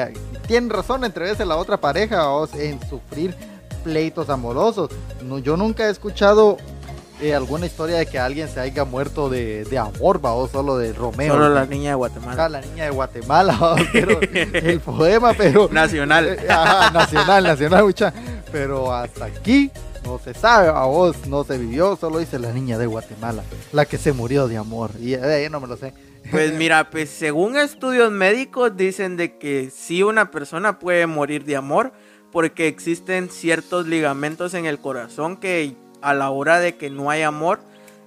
tienen 0.48 0.70
razón 0.70 1.03
entre 1.03 1.25
veces 1.25 1.46
la 1.46 1.58
otra 1.58 1.77
pareja, 1.77 2.27
vos, 2.27 2.53
en 2.55 2.79
sufrir 2.89 3.36
pleitos 3.84 4.29
amorosos. 4.29 4.89
No, 5.24 5.38
yo 5.38 5.58
nunca 5.58 5.88
he 5.88 5.91
escuchado 5.91 6.58
eh, 7.22 7.34
alguna 7.34 7.65
historia 7.65 7.98
de 7.98 8.05
que 8.05 8.19
alguien 8.19 8.50
se 8.50 8.60
haya 8.60 8.86
muerto 8.86 9.29
de, 9.29 9.63
de 9.65 9.77
amor, 9.77 10.24
va, 10.24 10.34
o 10.34 10.48
solo 10.48 10.77
de 10.77 10.93
Romeo. 10.93 11.34
Solo 11.34 11.50
la 11.50 11.65
niña 11.65 11.91
de 11.91 11.95
Guatemala. 11.95 12.45
Ah, 12.45 12.50
la 12.50 12.62
niña 12.62 12.86
de 12.86 12.89
Guatemala, 12.89 13.75
pero 13.93 14.19
el 14.22 14.79
poema, 14.79 15.34
pero. 15.34 15.69
Nacional. 15.72 16.27
Eh, 16.27 16.48
nacional, 16.93 17.43
nacional, 17.43 17.84
mucha. 17.84 18.13
Pero 18.51 18.93
hasta 18.93 19.25
aquí 19.25 19.72
no 20.05 20.19
se 20.19 20.34
sabe, 20.34 20.67
a 20.67 20.86
vos 20.86 21.25
no 21.27 21.43
se 21.43 21.57
vivió, 21.57 21.95
solo 21.95 22.19
dice 22.19 22.38
la 22.38 22.51
niña 22.51 22.77
de 22.77 22.86
Guatemala, 22.86 23.43
la 23.72 23.86
que 23.86 23.98
se 23.98 24.13
murió 24.13 24.48
de 24.48 24.57
amor. 24.57 24.91
Y 25.00 25.12
de 25.12 25.34
ahí 25.34 25.50
no 25.50 25.60
me 25.60 25.67
lo 25.67 25.77
sé. 25.77 25.93
Pues 26.31 26.53
mira, 26.57 26.89
pues 26.89 27.10
según 27.10 27.57
estudios 27.57 28.12
médicos 28.12 28.75
dicen 28.75 29.17
de 29.17 29.38
que 29.38 29.72
sí 29.75 30.03
una 30.03 30.31
persona 30.31 30.79
puede 30.79 31.07
morir 31.07 31.45
de 31.45 31.55
amor 31.55 31.93
porque 32.31 32.67
existen 32.67 33.29
ciertos 33.29 33.88
ligamentos 33.88 34.53
en 34.53 34.65
el 34.65 34.79
corazón 34.79 35.38
que 35.38 35.75
a 36.01 36.13
la 36.13 36.29
hora 36.29 36.59
de 36.59 36.75
que 36.75 36.89
no 36.89 37.09
hay 37.09 37.21
amor, 37.21 37.59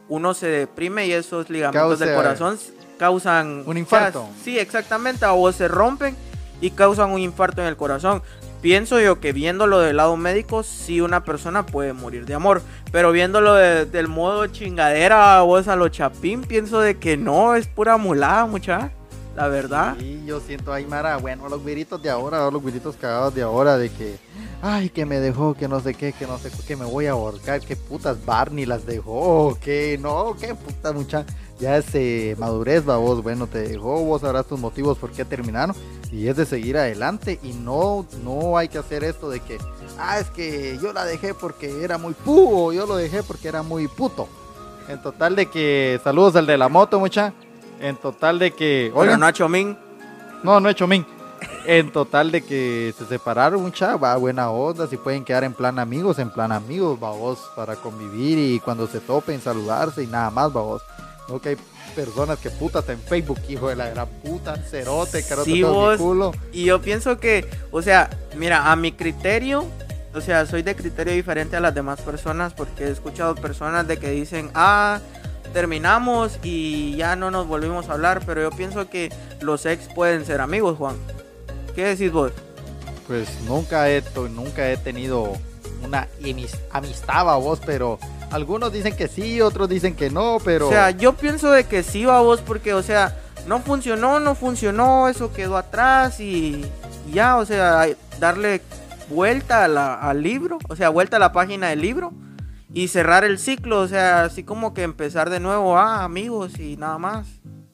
uno 0.09 0.35
se 0.35 0.47
deprime 0.47 1.07
y 1.07 1.13
esos 1.13 1.51
ligamentos 1.51 1.99
del 1.99 2.15
corazón 2.15 2.59
causan 2.99 3.63
un 3.67 3.77
infarto. 3.77 4.29
sí, 4.43 4.59
exactamente, 4.59 5.25
o 5.27 5.53
se 5.53 5.69
rompen 5.69 6.17
y 6.61 6.71
causan 6.71 7.11
un 7.11 7.21
infarto 7.21 7.61
en 7.63 7.69
el 7.69 7.77
corazón. 7.77 8.23
Pienso 8.61 8.99
yo 9.01 9.21
que 9.21 9.33
viéndolo 9.33 9.79
del 9.79 9.99
lado 9.99 10.17
médico, 10.17 10.65
sí 10.65 11.01
una 11.01 11.23
persona 11.23 11.65
puede 11.65 11.93
morir 11.93 12.27
de 12.27 12.35
amor. 12.35 12.61
Pero 12.91 13.13
viéndolo 13.13 13.55
del 13.55 14.09
modo 14.09 14.49
chingadera, 14.49 15.41
vos 15.43 15.69
a 15.69 15.77
lo 15.77 15.89
chapín, 15.89 16.43
pienso 16.43 16.81
de 16.81 16.99
que 16.99 17.17
no, 17.17 17.55
es 17.55 17.69
pura 17.69 17.97
mulada, 17.99 18.47
mucha. 18.47 18.91
La 19.39 19.47
verdad. 19.47 19.95
Sí, 20.01 20.21
yo 20.27 20.41
siento 20.41 20.73
ahí, 20.73 20.85
Mara, 20.85 21.17
bueno, 21.17 21.49
los 21.49 21.65
viritos 21.65 22.03
de 22.03 22.11
ahora, 22.11 22.51
los 22.51 22.65
viritos 22.65 22.97
cagados 22.97 23.33
de 23.37 23.43
ahora, 23.43 23.79
de 23.79 23.89
que 23.89 24.19
ay, 24.63 24.89
que 24.91 25.07
me 25.07 25.21
dejó, 25.21 25.55
que 25.55 25.69
no 25.69 25.79
sé 25.79 25.95
qué, 25.95 26.13
que 26.13 26.27
no 26.27 26.39
sé 26.39 26.51
qué, 26.51 26.57
que 26.67 26.75
me 26.75 26.85
voy 26.85 27.07
a 27.07 27.13
ahorcar, 27.13 27.61
que 27.61 27.77
putas 27.77 28.27
Barney 28.27 28.67
las 28.67 28.85
dejó, 28.85 29.57
que 29.63 29.97
no, 30.01 30.35
que 30.35 30.57
putas 30.57 30.93
mucha, 30.93 31.25
ya 31.61 31.77
es 31.77 31.87
eh, 31.95 32.35
madurez, 32.37 32.89
va 32.89 32.97
vos, 32.97 33.23
bueno, 33.23 33.47
te 33.47 33.61
dejó, 33.61 34.03
vos 34.05 34.23
sabrás 34.23 34.45
tus 34.45 34.59
motivos 34.59 34.99
por 34.99 35.13
qué 35.13 35.25
terminaron, 35.25 35.77
y 36.11 36.27
es 36.27 36.37
de 36.37 36.45
seguir 36.45 36.77
adelante, 36.77 37.39
y 37.41 37.53
no, 37.53 38.07
no 38.25 38.59
hay 38.59 38.67
que 38.67 38.79
hacer 38.79 39.05
esto 39.05 39.31
de 39.31 39.39
que, 39.39 39.59
ah, 40.01 40.19
es 40.19 40.31
que 40.31 40.81
yo 40.83 40.93
la 40.93 41.05
dejé 41.05 41.33
porque 41.33 41.85
era 41.85 41.97
muy 41.97 42.15
pugo, 42.15 42.73
yo 42.73 42.87
lo 42.87 42.97
dejé 42.97 43.23
porque 43.23 43.47
era 43.47 43.63
muy 43.63 43.87
puto. 43.87 44.27
En 44.89 45.01
total 45.03 45.37
de 45.37 45.51
que. 45.51 46.01
Saludos 46.03 46.35
al 46.37 46.47
de 46.47 46.57
la 46.57 46.71
moto, 46.71 46.99
mucha. 46.99 47.35
En 47.81 47.97
total 47.97 48.39
de 48.39 48.53
que. 48.53 48.93
Pero 48.95 49.17
no 49.17 49.27
a 49.27 49.33
Chomín. 49.33 49.77
no, 50.43 50.61
no 50.61 50.69
he 50.69 50.73
hecho 50.73 50.87
min. 50.87 51.07
En 51.67 51.93
total 51.93 52.33
de 52.33 52.43
que 52.43 52.95
se 52.99 53.05
separaron, 53.07 53.63
mucha, 53.63 53.97
va 53.97 54.17
buena 54.17 54.51
onda, 54.51 54.87
si 54.87 54.97
pueden 54.97 55.25
quedar 55.25 55.45
en 55.45 55.53
plan 55.53 55.79
amigos, 55.79 56.19
en 56.19 56.31
plan 56.31 56.51
amigos, 56.51 56.99
va 57.03 57.11
vos, 57.11 57.39
para 57.55 57.77
convivir 57.77 58.39
y 58.39 58.59
cuando 58.61 58.87
se 58.89 59.01
topen, 59.01 59.41
saludarse 59.41 60.03
y 60.03 60.07
nada 60.07 60.31
más, 60.31 60.49
va 60.49 60.63
vos. 60.63 60.83
No 61.29 61.41
que 61.41 61.51
hay 61.51 61.57
personas 61.95 62.39
que 62.39 62.51
putas 62.51 62.89
en 62.89 62.99
Facebook, 62.99 63.39
hijo 63.49 63.69
de 63.69 63.77
la 63.77 63.91
gran 63.91 64.09
puta, 64.09 64.57
cerote, 64.57 65.23
carote, 65.23 65.51
Sí, 65.51 65.61
todo 65.61 65.73
mi 65.73 65.79
vos. 65.79 65.97
culo. 65.99 66.33
Y 66.53 66.65
yo 66.65 66.81
pienso 66.81 67.19
que, 67.19 67.49
o 67.71 67.83
sea, 67.83 68.09
mira, 68.37 68.73
a 68.73 68.77
mi 68.77 68.93
criterio, 68.93 69.67
o 70.15 70.21
sea, 70.21 70.47
soy 70.47 70.63
de 70.63 70.75
criterio 70.75 71.13
diferente 71.13 71.57
a 71.57 71.61
las 71.61 71.75
demás 71.75 72.01
personas 72.01 72.55
porque 72.55 72.85
he 72.85 72.91
escuchado 72.91 73.35
personas 73.35 73.87
de 73.87 73.99
que 73.99 74.11
dicen, 74.11 74.51
ah, 74.55 75.01
terminamos 75.49 76.39
y 76.43 76.97
ya 76.97 77.17
no 77.17 77.31
nos 77.31 77.47
volvimos 77.47 77.89
a 77.89 77.93
hablar, 77.95 78.23
pero 78.27 78.43
yo 78.43 78.51
pienso 78.51 78.89
que 78.89 79.13
los 79.41 79.67
ex 79.67 79.89
pueden 79.95 80.25
ser 80.25 80.41
amigos, 80.41 80.77
Juan. 80.79 80.97
¿Qué 81.75 81.85
decís 81.85 82.13
vos? 82.13 82.33
Pues 83.07 83.29
nunca 83.47 83.89
he, 83.91 84.03
nunca 84.35 84.71
he 84.71 84.77
tenido 84.77 85.33
una 85.83 86.09
amistad 86.73 87.31
a 87.31 87.37
vos, 87.37 87.61
pero 87.65 87.99
algunos 88.31 88.73
dicen 88.73 88.95
que 88.97 89.09
sí, 89.09 89.41
otros 89.41 89.69
dicen 89.69 89.95
que 89.95 90.11
no, 90.11 90.39
pero... 90.45 90.69
O 90.69 90.71
sea, 90.71 90.91
yo 90.91 91.15
pienso 91.15 91.51
de 91.51 91.65
que 91.65 91.83
sí 91.83 92.05
va 92.05 92.21
vos 92.21 92.41
porque, 92.41 92.75
o 92.75 92.83
sea, 92.83 93.17
no 93.47 93.61
funcionó, 93.61 94.21
no 94.21 94.35
funcionó, 94.35 95.09
eso 95.09 95.33
quedó 95.33 95.57
atrás 95.57 96.21
y, 96.21 96.65
y 97.09 97.13
ya, 97.13 97.37
o 97.37 97.47
sea, 97.47 97.87
darle 98.21 98.61
vuelta 99.09 99.65
a 99.65 99.69
la- 99.69 99.95
al 99.95 100.23
libro, 100.23 100.59
o 100.69 100.77
sea, 100.77 100.91
vuelta 100.91 101.17
a 101.17 101.21
la 101.21 101.33
página 101.33 101.69
del 101.69 101.81
libro 101.81 102.13
y 102.73 102.89
cerrar 102.89 103.25
el 103.25 103.39
ciclo, 103.39 103.81
o 103.81 103.89
sea, 103.89 104.25
así 104.25 104.43
como 104.45 104.75
que 104.75 104.83
empezar 104.83 105.31
de 105.31 105.41
nuevo, 105.41 105.77
ah, 105.79 106.05
amigos 106.05 106.59
y 106.59 106.77
nada 106.77 106.99
más. 106.99 107.27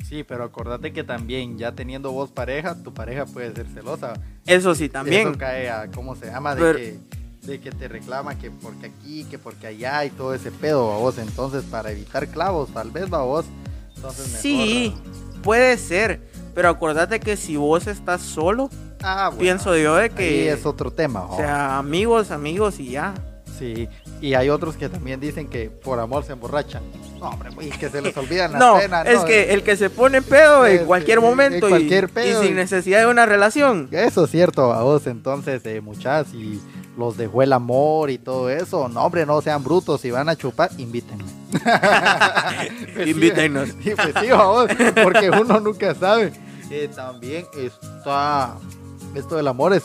Sí, 0.08 0.22
pero 0.22 0.44
acordate 0.44 0.92
que 0.92 1.02
también 1.02 1.56
ya 1.58 1.72
teniendo 1.72 2.12
vos 2.12 2.30
pareja, 2.30 2.74
tu 2.82 2.92
pareja 2.92 3.24
puede 3.26 3.52
ser 3.54 3.66
celosa. 3.66 4.14
Eso 4.46 4.74
sí, 4.74 4.84
Eso 4.84 4.92
también. 4.92 5.34
cae 5.34 5.70
a, 5.70 5.90
¿cómo 5.90 6.14
se 6.14 6.26
llama? 6.26 6.54
De, 6.54 6.60
Pero- 6.60 6.78
que, 6.78 6.98
de 7.46 7.60
que 7.60 7.70
te 7.72 7.88
reclama 7.88 8.38
que 8.38 8.50
porque 8.50 8.86
aquí, 8.86 9.24
que 9.24 9.38
porque 9.38 9.66
allá 9.66 10.04
y 10.04 10.10
todo 10.10 10.34
ese 10.34 10.50
pedo, 10.50 10.92
a 10.92 10.98
vos. 10.98 11.18
Entonces, 11.18 11.64
para 11.64 11.90
evitar 11.90 12.28
clavos, 12.28 12.68
tal 12.72 12.90
vez, 12.90 13.12
va 13.12 13.22
vos. 13.22 13.46
Entonces, 13.96 14.26
mejor, 14.26 14.40
Sí, 14.42 14.94
puede 15.42 15.76
ser, 15.78 16.20
pero 16.54 16.68
acordate 16.68 17.18
que 17.18 17.36
si 17.36 17.56
vos 17.56 17.86
estás 17.86 18.20
solo, 18.22 18.68
Ah, 19.02 19.28
bueno, 19.28 19.40
pienso 19.40 19.76
yo 19.76 19.96
de 19.96 20.04
ahí 20.04 20.10
que, 20.10 20.52
es 20.52 20.64
otro 20.66 20.90
tema. 20.90 21.24
o 21.26 21.36
sea, 21.36 21.78
amigos, 21.78 22.30
amigos 22.30 22.78
y 22.78 22.90
ya. 22.90 23.14
Sí, 23.58 23.88
y 24.26 24.34
hay 24.34 24.48
otros 24.50 24.76
que 24.76 24.88
también 24.88 25.20
dicen 25.20 25.48
que 25.48 25.70
por 25.70 26.00
amor 26.00 26.24
se 26.24 26.32
emborrachan. 26.32 26.82
No, 27.20 27.28
hombre, 27.30 27.50
güey, 27.50 27.70
que 27.70 27.88
se 27.90 28.00
les 28.00 28.16
olvidan 28.16 28.52
las 28.52 28.60
No, 28.60 28.78
penas. 28.78 29.06
es 29.06 29.20
no, 29.20 29.24
que 29.26 29.52
el 29.52 29.62
que 29.62 29.76
se 29.76 29.90
pone 29.90 30.22
pedo 30.22 30.66
en 30.66 30.86
cualquier 30.86 31.18
en 31.18 31.24
momento 31.24 31.66
y- 31.66 31.70
cualquier 31.70 32.04
y, 32.04 32.08
pedo 32.08 32.42
sin 32.42 32.52
y- 32.52 32.54
necesidad 32.54 33.00
de 33.00 33.06
una 33.06 33.26
relación. 33.26 33.88
Eso 33.90 34.24
es 34.24 34.30
cierto, 34.30 34.72
a 34.72 34.82
vos. 34.82 35.06
Entonces, 35.06 35.64
eh, 35.66 35.80
muchachos, 35.80 36.32
y 36.34 36.60
los 36.96 37.16
dejó 37.16 37.42
el 37.42 37.52
amor 37.52 38.10
y 38.10 38.18
todo 38.18 38.48
eso. 38.50 38.88
No, 38.88 39.04
hombre, 39.04 39.26
no 39.26 39.40
sean 39.42 39.62
brutos. 39.64 40.00
Si 40.00 40.10
van 40.10 40.28
a 40.28 40.36
chupar, 40.36 40.70
invítenme. 40.78 41.24
Pues 42.94 43.08
Invítenos. 43.08 43.68
Sí, 43.82 43.92
pues 43.94 44.14
sí, 44.20 44.30
vamos, 44.30 44.68
porque 45.02 45.30
uno 45.30 45.60
nunca 45.60 45.94
sabe. 45.94 46.32
Eh, 46.70 46.88
también 46.94 47.46
está. 47.56 48.54
Esto 49.14 49.36
del 49.36 49.48
amor 49.48 49.74
es 49.74 49.84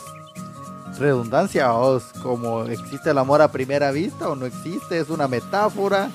redundancia, 1.00 1.68
vos. 1.72 2.04
Como 2.22 2.64
existe 2.64 3.10
el 3.10 3.18
amor 3.18 3.42
a 3.42 3.50
primera 3.50 3.90
vista 3.90 4.28
o 4.28 4.36
no 4.36 4.46
existe, 4.46 4.98
es 5.00 5.08
una 5.08 5.26
metáfora. 5.26 6.10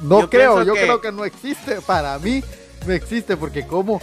No 0.00 0.20
Yo 0.20 0.30
creo, 0.30 0.62
yo 0.62 0.74
que- 0.74 0.82
creo 0.82 1.00
que 1.00 1.10
no 1.12 1.24
existe. 1.24 1.80
Para 1.80 2.18
mí, 2.18 2.44
no 2.86 2.92
existe, 2.92 3.36
porque 3.36 3.66
como 3.66 4.00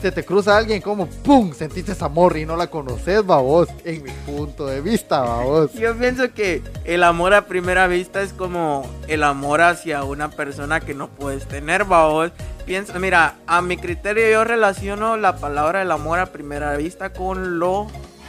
se 0.00 0.10
te 0.12 0.24
cruza 0.24 0.56
alguien, 0.56 0.80
como 0.80 1.06
¡pum! 1.08 1.52
Sentiste 1.52 1.90
esa 1.92 2.06
amor 2.06 2.36
y 2.36 2.46
no 2.46 2.56
la 2.56 2.68
conoces, 2.68 3.26
babos. 3.26 3.68
En 3.84 4.02
mi 4.04 4.10
punto 4.26 4.64
de 4.66 4.80
vista, 4.80 5.20
babos. 5.20 5.72
Yo 5.74 5.94
pienso 5.96 6.32
que 6.32 6.62
el 6.84 7.02
amor 7.04 7.34
a 7.34 7.46
primera 7.46 7.86
vista 7.88 8.22
es 8.22 8.32
como 8.32 8.88
el 9.08 9.22
amor 9.24 9.60
hacia 9.60 10.04
una 10.04 10.30
persona 10.30 10.80
que 10.80 10.94
no 10.94 11.08
puedes 11.08 11.46
tener, 11.48 11.84
babos. 11.84 12.30
Pienso, 12.64 12.98
mira, 13.00 13.34
a 13.46 13.60
mi 13.60 13.76
criterio 13.76 14.30
yo 14.30 14.44
relaciono 14.44 15.16
la 15.16 15.36
palabra 15.36 15.82
el 15.82 15.90
amor 15.90 16.20
a 16.20 16.26
primera 16.26 16.76
vista 16.76 17.12
con 17.12 17.58
lo 17.58 17.86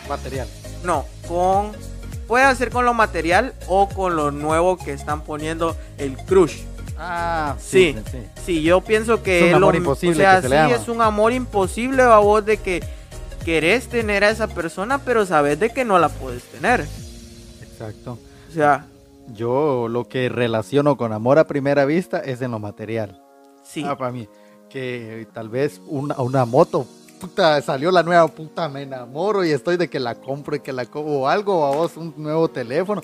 Material. 0.07 0.47
No, 0.83 1.05
con. 1.27 1.71
Puede 2.27 2.53
ser 2.55 2.69
con 2.69 2.85
lo 2.85 2.93
material 2.93 3.53
o 3.67 3.89
con 3.89 4.15
lo 4.15 4.29
nuevo 4.31 4.77
que 4.77 4.93
están 4.93 5.21
poniendo 5.23 5.75
el 5.97 6.15
crush. 6.15 6.61
Ah, 6.97 7.55
Sí. 7.59 7.95
sí. 7.97 8.03
sí. 8.11 8.17
Sí, 8.45 8.61
yo 8.61 8.81
pienso 8.81 9.23
que 9.23 9.39
Es 9.49 9.53
un 9.55 9.61
lo- 9.61 9.67
amor 9.67 9.75
imposible 9.77 10.15
O 10.15 10.29
sea, 10.29 10.35
que 10.35 10.41
se 10.43 10.49
le 10.49 10.55
sí, 10.57 10.61
llama. 10.69 10.75
es 10.75 10.87
un 10.89 11.01
amor 11.01 11.33
imposible, 11.33 12.03
babos, 12.05 12.45
de 12.45 12.57
que 12.57 12.83
querés 13.45 13.87
tener 13.87 14.23
a 14.23 14.29
esa 14.29 14.47
persona, 14.47 14.99
pero 14.99 15.25
sabes 15.25 15.59
de 15.59 15.71
que 15.71 15.85
no 15.85 15.97
la 15.97 16.09
puedes 16.09 16.43
tener. 16.43 16.85
Exacto. 17.61 18.17
O 18.49 18.53
sea, 18.53 18.85
Yo 19.33 19.87
lo 19.87 20.07
que 20.07 20.27
relaciono 20.27 20.97
con 20.97 21.13
amor 21.13 21.37
a 21.39 21.45
primera 21.47 21.85
vista 21.85 22.19
es 22.19 22.41
en 22.41 22.51
lo 22.51 22.59
material. 22.59 23.21
sí. 23.63 23.83
Ah, 23.87 23.97
para 23.97 24.11
mí. 24.11 24.27
Que 24.69 25.27
tal 25.33 25.49
vez 25.49 25.81
una, 25.87 26.19
una 26.19 26.45
moto, 26.45 26.85
puta, 27.19 27.61
salió 27.61 27.91
la 27.91 28.03
nueva 28.03 28.27
puta, 28.27 28.69
me 28.69 28.83
enamoro 28.83 29.43
y 29.43 29.51
estoy 29.51 29.77
de 29.77 29.89
que 29.89 29.99
la 29.99 30.15
compro 30.15 30.55
y 30.55 30.59
que 30.61 30.73
la 30.73 30.87
o 30.93 31.27
algo, 31.27 31.69
vamos, 31.69 31.97
un 31.97 32.13
nuevo 32.17 32.47
teléfono. 32.47 33.01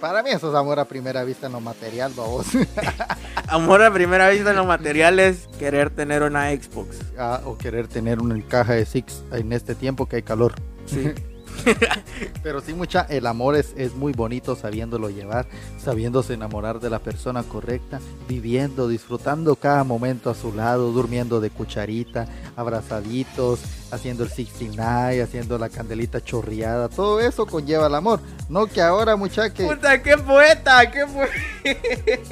Para 0.00 0.22
mí 0.22 0.30
eso 0.30 0.50
es 0.50 0.54
amor 0.54 0.78
a 0.78 0.84
primera 0.84 1.24
vista 1.24 1.46
en 1.46 1.52
lo 1.52 1.60
material, 1.60 2.12
vamos. 2.14 2.46
Amor 3.48 3.80
a 3.82 3.92
primera 3.92 4.28
vista 4.28 4.50
en 4.50 4.56
lo 4.56 4.64
material 4.64 5.20
es 5.20 5.46
querer 5.58 5.90
tener 5.90 6.22
una 6.22 6.50
Xbox. 6.50 6.98
Ah, 7.16 7.40
o 7.44 7.56
querer 7.56 7.86
tener 7.86 8.20
una 8.20 8.38
caja 8.46 8.74
de 8.74 8.84
Six 8.84 9.22
en 9.30 9.52
este 9.52 9.74
tiempo 9.76 10.06
que 10.06 10.16
hay 10.16 10.22
calor. 10.22 10.54
Sí. 10.86 11.12
Pero 12.42 12.60
sí, 12.60 12.74
mucha, 12.74 13.02
el 13.08 13.26
amor 13.26 13.56
es, 13.56 13.72
es 13.76 13.94
muy 13.94 14.12
bonito 14.12 14.56
sabiéndolo 14.56 15.10
llevar, 15.10 15.46
sabiéndose 15.82 16.34
enamorar 16.34 16.80
de 16.80 16.90
la 16.90 16.98
persona 16.98 17.42
correcta, 17.42 18.00
viviendo, 18.28 18.88
disfrutando 18.88 19.56
cada 19.56 19.84
momento 19.84 20.30
a 20.30 20.34
su 20.34 20.52
lado, 20.52 20.92
durmiendo 20.92 21.40
de 21.40 21.50
cucharita, 21.50 22.26
abrazaditos, 22.56 23.60
haciendo 23.90 24.24
el 24.24 24.30
69, 24.30 25.22
haciendo 25.22 25.58
la 25.58 25.68
candelita 25.68 26.22
chorreada, 26.22 26.88
todo 26.88 27.20
eso 27.20 27.46
conlleva 27.46 27.86
el 27.86 27.94
amor. 27.94 28.20
No 28.48 28.66
que 28.66 28.80
ahora, 28.80 29.16
mucha, 29.16 29.50
que, 29.52 29.64
Puta, 29.64 30.02
qué 30.02 30.16
poeta, 30.16 30.90
qué 30.90 31.06
poeta. 31.06 32.22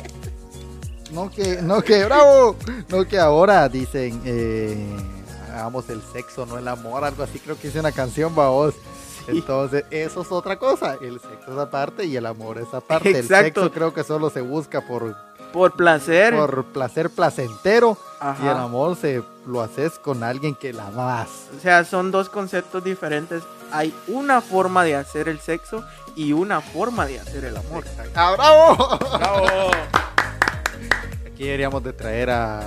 no 1.13 1.31
que, 1.31 1.63
no 1.63 1.83
que, 1.83 2.05
bravo, 2.05 2.57
no 2.89 3.07
que 3.07 3.19
ahora 3.19 3.69
dicen, 3.69 4.21
eh, 4.25 4.97
hagamos 5.53 5.89
el 5.89 6.03
sexo, 6.13 6.47
no 6.47 6.59
el 6.59 6.69
amor, 6.69 7.05
algo 7.05 7.23
así, 7.23 7.39
creo 7.39 7.59
que 7.59 7.69
hice 7.69 7.81
una 7.81 7.93
canción, 7.93 8.35
vos. 8.35 8.75
Entonces, 9.27 9.85
eso 9.91 10.23
es 10.23 10.31
otra 10.33 10.59
cosa. 10.59 10.97
El 11.01 11.21
sexo 11.21 11.53
es 11.53 11.59
aparte 11.59 12.05
y 12.05 12.17
el 12.17 12.27
amor 12.27 12.59
es 12.59 12.73
aparte. 12.75 13.11
El 13.11 13.17
Exacto. 13.17 13.63
sexo 13.63 13.73
creo 13.73 13.95
que 13.95 14.05
solo 14.05 14.31
se 14.31 14.41
busca 14.43 14.81
por, 14.87 15.17
Por 15.53 15.73
placer. 15.73 16.35
por 16.37 16.65
placer 16.67 17.11
placentero 17.11 17.97
y 18.43 18.47
el 18.47 18.57
amor 18.57 18.97
se 18.97 19.23
lo 19.47 19.61
haces 19.63 19.99
con 19.99 20.23
alguien 20.23 20.55
que 20.55 20.73
la 20.73 20.87
amas. 20.89 21.29
O 21.57 21.61
sea, 21.61 21.85
son 21.85 22.11
dos 22.11 22.29
conceptos 22.29 22.85
diferentes. 22.85 23.43
Hay 23.73 23.95
una 24.09 24.41
forma 24.41 24.85
de 24.85 24.95
hacer 24.97 25.29
el 25.29 25.41
sexo 25.41 25.85
y 26.17 26.33
una 26.33 26.61
forma 26.61 27.07
de 27.07 27.19
hacer 27.21 27.45
el 27.45 27.57
amor. 27.57 27.85
¡Ah, 28.15 28.33
bravo! 28.37 28.99
¡Bravo! 29.19 29.71
Aquí 31.27 31.45
deberíamos 31.45 31.83
de 31.83 31.93
traer 31.93 32.31
a 32.31 32.61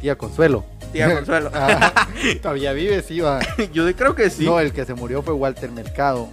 tía 0.00 0.16
Consuelo. 0.16 0.64
Tía 0.96 1.14
Consuelo. 1.14 1.50
Ah, 1.54 2.08
Todavía 2.42 2.72
vive, 2.72 3.02
sí, 3.02 3.20
va. 3.20 3.40
Yo 3.72 3.84
creo 3.94 4.14
que 4.14 4.30
sí. 4.30 4.44
No, 4.44 4.58
el 4.60 4.72
que 4.72 4.84
se 4.84 4.94
murió 4.94 5.22
fue 5.22 5.34
Walter 5.34 5.70
Mercado. 5.70 6.28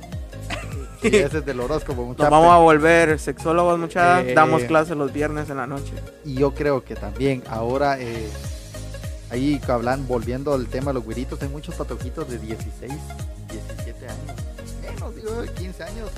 Sí, 1.01 1.09
ese 1.17 1.39
es 1.39 1.45
del 1.45 1.59
horóscopo, 1.59 2.05
muchacho. 2.05 2.23
Nos 2.23 2.31
vamos 2.31 2.53
a 2.53 2.57
volver 2.59 3.19
sexólogos, 3.19 3.77
muchachos. 3.77 4.29
Eh, 4.29 4.33
Damos 4.33 4.63
clases 4.63 4.95
los 4.95 5.11
viernes 5.11 5.49
en 5.49 5.57
la 5.57 5.67
noche. 5.67 5.91
Y 6.23 6.35
yo 6.35 6.53
creo 6.53 6.85
que 6.85 6.95
también 6.95 7.43
ahora, 7.49 7.99
eh, 7.99 8.29
ahí 9.29 9.59
hablan, 9.67 10.07
volviendo 10.07 10.53
al 10.53 10.67
tema 10.67 10.91
de 10.91 10.93
los 10.93 11.03
güiritos, 11.03 11.41
hay 11.41 11.49
muchos 11.49 11.75
patojitos 11.75 12.29
de 12.29 12.37
16, 12.39 12.93
17 13.49 14.07
años, 14.07 14.41
menos, 14.81 15.15
digo, 15.17 15.41
de 15.41 15.49
15 15.49 15.83
años, 15.83 16.09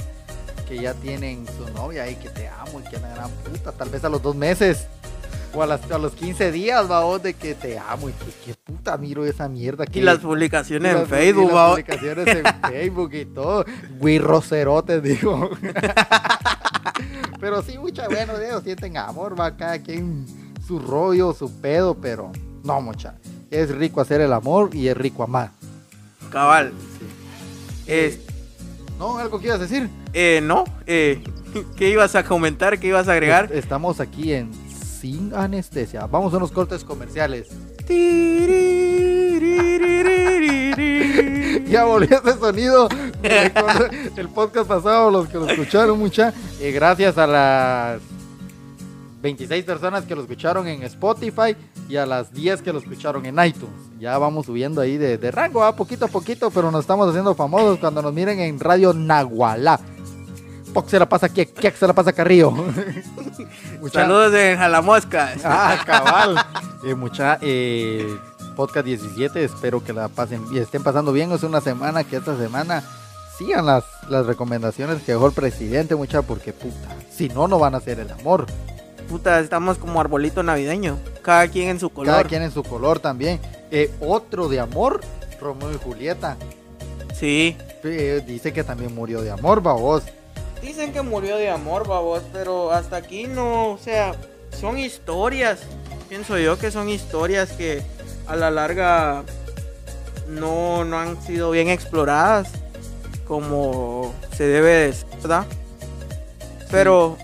que 0.67 0.79
ya 0.79 0.93
tienen 0.93 1.47
su 1.47 1.67
novia 1.73 2.07
y 2.07 2.15
que 2.17 2.29
te 2.29 2.47
amo 2.47 2.79
y 2.79 2.87
que 2.87 2.99
la 2.99 3.09
gran 3.09 3.31
puta, 3.31 3.71
tal 3.71 3.89
vez 3.89 4.03
a 4.03 4.09
los 4.09 4.21
dos 4.21 4.35
meses. 4.35 4.85
O 5.55 5.61
a, 5.63 5.65
las- 5.67 5.89
a 5.89 5.97
los 5.97 6.13
15 6.13 6.51
días, 6.51 6.87
vamos, 6.87 7.23
de 7.23 7.33
que 7.33 7.55
te 7.55 7.79
amo 7.79 8.09
y 8.09 8.11
que 8.11 8.25
qué 8.45 8.53
puta 8.55 8.97
miro 8.97 9.25
esa 9.25 9.47
mierda. 9.47 9.85
Y 9.85 9.87
que- 9.87 10.01
las 10.01 10.17
publicaciones 10.19 10.93
y 10.93 10.97
en 10.99 11.07
Facebook, 11.07 11.49
y 11.49 11.53
las 11.53 11.69
publicaciones 11.71 12.27
en 12.27 12.43
Facebook 12.71 13.13
y 13.13 13.25
todo. 13.25 13.65
Güirrocerotes, 13.99 15.01
digo. 15.01 15.49
pero 17.39 17.61
sí, 17.61 17.77
mucha, 17.77 18.07
bueno, 18.07 18.37
Dios, 18.37 18.63
sienten 18.63 18.97
amor, 18.97 19.39
va 19.39 19.55
cada 19.55 19.79
quien 19.79 20.25
su 20.67 20.79
rollo, 20.79 21.33
su 21.33 21.51
pedo, 21.61 21.95
pero 21.95 22.31
no, 22.63 22.81
mucha. 22.81 23.15
Es 23.51 23.69
rico 23.73 24.01
hacer 24.01 24.21
el 24.21 24.33
amor 24.33 24.71
y 24.73 24.87
es 24.87 24.97
rico 24.97 25.23
amar. 25.23 25.51
Cabal. 26.31 26.73
Sí. 26.99 27.05
Es- 27.87 28.19
¿No? 28.99 29.17
¿Algo 29.17 29.39
que 29.39 29.47
ibas 29.47 29.59
a 29.59 29.63
decir? 29.63 29.89
eh, 30.13 30.39
no. 30.41 30.63
Eh, 30.87 31.21
¿Qué 31.77 31.89
ibas 31.89 32.15
a 32.15 32.23
comentar? 32.23 32.79
¿Qué 32.79 32.87
ibas 32.87 33.07
a 33.07 33.11
agregar? 33.13 33.45
Est- 33.45 33.55
Estamos 33.55 33.99
aquí 33.99 34.33
en 34.33 34.49
sin 35.05 35.31
anestesia. 35.35 36.07
Vamos 36.07 36.33
a 36.33 36.37
unos 36.37 36.51
cortes 36.51 36.83
comerciales. 36.83 37.49
ya 41.69 41.85
volvió 41.85 42.19
ese 42.25 42.39
sonido. 42.39 42.89
El 43.21 44.29
podcast 44.29 44.67
pasado, 44.67 45.11
los 45.11 45.27
que 45.27 45.37
lo 45.37 45.47
escucharon 45.47 45.99
mucha. 45.99 46.33
Eh, 46.59 46.71
gracias 46.71 47.19
a 47.19 47.27
las 47.27 48.01
26 49.21 49.63
personas 49.63 50.05
que 50.05 50.15
lo 50.15 50.21
escucharon 50.21 50.67
en 50.67 50.81
Spotify 50.81 51.55
y 51.87 51.97
a 51.97 52.07
las 52.07 52.33
10 52.33 52.63
que 52.63 52.73
lo 52.73 52.79
escucharon 52.79 53.27
en 53.27 53.35
iTunes. 53.45 53.75
Ya 53.99 54.17
vamos 54.17 54.47
subiendo 54.47 54.81
ahí 54.81 54.97
de, 54.97 55.17
rango, 55.29 55.63
a 55.63 55.75
poquito 55.75 56.05
a 56.05 56.07
poquito, 56.07 56.49
pero 56.49 56.71
nos 56.71 56.81
estamos 56.81 57.07
haciendo 57.07 57.35
famosos 57.35 57.77
cuando 57.77 58.01
nos 58.01 58.11
miren 58.11 58.39
en 58.39 58.59
Radio 58.59 58.91
Nahualá. 58.91 59.79
Poc 60.75 60.89
se 60.89 60.99
la 60.99 61.07
pasa 61.07 61.27
aquí, 61.27 61.45
¿qué 61.45 61.71
se 61.71 61.87
la 61.87 61.93
pasa 61.93 62.11
Carrillo. 62.11 62.53
Saludos 63.93 64.33
de 64.33 64.57
Jalamoscas. 64.57 65.39
Ah, 65.45 65.81
cabal. 65.85 66.35
Eh, 66.83 66.93
mucha, 66.93 67.39
eh, 67.41 68.05
podcast 68.57 68.85
17, 68.85 69.41
espero 69.41 69.81
que 69.81 69.93
la 69.93 70.09
pasen 70.09 70.43
y 70.51 70.57
estén 70.57 70.83
pasando 70.83 71.13
bien. 71.13 71.31
Es 71.31 71.43
una 71.43 71.61
semana 71.61 72.03
que 72.03 72.17
esta 72.17 72.37
semana 72.37 72.83
sigan 73.37 73.65
las, 73.65 73.85
las 74.09 74.25
recomendaciones 74.25 75.01
que 75.03 75.13
dejó 75.13 75.27
el 75.27 75.31
presidente, 75.31 75.95
mucha, 75.95 76.23
porque 76.23 76.51
puta, 76.51 76.89
si 77.09 77.29
no, 77.29 77.47
no 77.47 77.57
van 77.57 77.73
a 77.73 77.77
hacer 77.77 78.01
el 78.01 78.11
amor. 78.11 78.45
Puta, 79.07 79.39
estamos 79.39 79.77
como 79.77 80.01
arbolito 80.01 80.43
navideño. 80.43 80.99
Cada 81.21 81.47
quien 81.47 81.69
en 81.69 81.79
su 81.79 81.89
color. 81.89 82.11
Cada 82.11 82.23
quien 82.25 82.41
en 82.41 82.51
su 82.51 82.63
color 82.63 82.99
también. 82.99 83.39
Eh, 83.71 83.93
otro 84.01 84.49
de 84.49 84.59
amor, 84.59 84.99
Romeo 85.39 85.71
y 85.71 85.77
Julieta. 85.77 86.35
Sí. 87.13 87.55
Eh, 87.85 88.21
dice 88.27 88.51
que 88.51 88.65
también 88.65 88.93
murió 88.93 89.21
de 89.21 89.31
amor, 89.31 89.61
babos. 89.61 90.03
Dicen 90.65 90.91
que 90.91 91.03
murió 91.03 91.37
de 91.37 91.49
amor, 91.49 91.87
babos, 91.87 92.23
pero 92.33 92.71
hasta 92.71 92.95
aquí 92.97 93.27
no, 93.27 93.73
o 93.73 93.77
sea, 93.77 94.15
son 94.49 94.79
historias. 94.79 95.59
Pienso 96.09 96.39
yo 96.39 96.57
que 96.57 96.71
son 96.71 96.89
historias 96.89 97.51
que 97.51 97.83
a 98.25 98.35
la 98.35 98.49
larga 98.49 99.23
no, 100.27 100.83
no 100.83 100.97
han 100.97 101.21
sido 101.21 101.51
bien 101.51 101.69
exploradas 101.69 102.49
como 103.27 104.13
se 104.35 104.45
debe 104.47 104.69
de 104.69 104.95
¿verdad? 105.21 105.45
Pero 106.71 107.17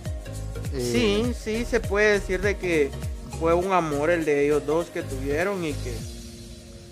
Sí, 0.73 1.25
eh, 1.25 1.33
sí, 1.37 1.65
se 1.65 1.79
puede 1.79 2.13
decir 2.13 2.41
de 2.41 2.57
que 2.57 2.91
fue 3.39 3.53
un 3.53 3.73
amor 3.73 4.09
el 4.09 4.23
de 4.23 4.45
ellos 4.45 4.65
dos 4.65 4.87
que 4.87 5.01
tuvieron 5.01 5.65
y 5.65 5.73
que... 5.73 5.97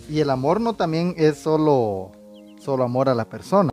Y 0.09 0.19
el 0.19 0.29
amor 0.29 0.59
no 0.59 0.73
también 0.73 1.13
es 1.17 1.37
solo, 1.37 2.11
solo 2.59 2.83
amor 2.83 3.07
a 3.07 3.15
la 3.15 3.29
persona. 3.29 3.69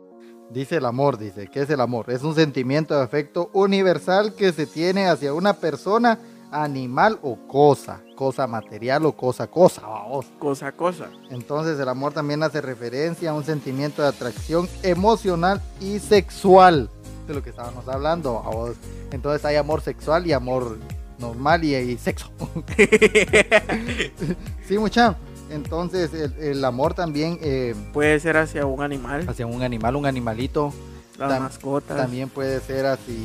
Dice 0.57 0.77
el 0.77 0.85
amor, 0.85 1.19
dice, 1.19 1.47
¿qué 1.53 1.61
es 1.61 1.69
el 1.69 1.79
amor? 1.79 2.09
Es 2.09 2.23
un 2.23 2.33
sentimiento 2.33 2.95
de 2.95 3.03
afecto 3.03 3.51
universal 3.53 4.33
que 4.33 4.51
se 4.51 4.65
tiene 4.65 5.07
hacia 5.07 5.31
una 5.31 5.53
persona, 5.53 6.17
animal 6.49 7.19
o 7.21 7.37
cosa, 7.47 8.01
cosa 8.15 8.47
material 8.47 9.05
o 9.05 9.11
cosa, 9.11 9.45
cosa, 9.45 9.81
vamos. 9.83 10.25
Cosa, 10.39 10.71
cosa. 10.71 11.11
Entonces 11.29 11.79
el 11.79 11.87
amor 11.87 12.11
también 12.11 12.41
hace 12.41 12.59
referencia 12.59 13.29
a 13.29 13.33
un 13.35 13.43
sentimiento 13.43 14.01
de 14.01 14.07
atracción 14.07 14.67
emocional 14.81 15.61
y 15.79 15.99
sexual 15.99 16.89
de 17.27 17.35
lo 17.35 17.43
que 17.43 17.51
estábamos 17.51 17.87
hablando. 17.87 18.73
Entonces 19.11 19.45
hay 19.45 19.57
amor 19.57 19.81
sexual 19.81 20.25
y 20.25 20.33
amor 20.33 20.79
normal 21.19 21.65
y, 21.65 21.99
sexo. 21.99 22.31
sí, 24.67 24.79
mucha. 24.79 25.15
Entonces 25.49 26.11
el, 26.13 26.63
amor 26.63 26.93
también... 26.93 27.39
Eh, 27.41 27.75
puede 27.93 28.19
ser 28.19 28.37
hacia 28.37 28.65
un 28.65 28.81
animal. 28.81 29.27
Hacia 29.27 29.45
un 29.45 29.61
animal, 29.61 29.95
un 29.95 30.05
animalito. 30.05 30.73
Las 31.17 31.39
mascotas. 31.39 31.97
También 31.97 32.29
puede 32.29 32.59
ser 32.61 32.85
hacia, 32.85 33.15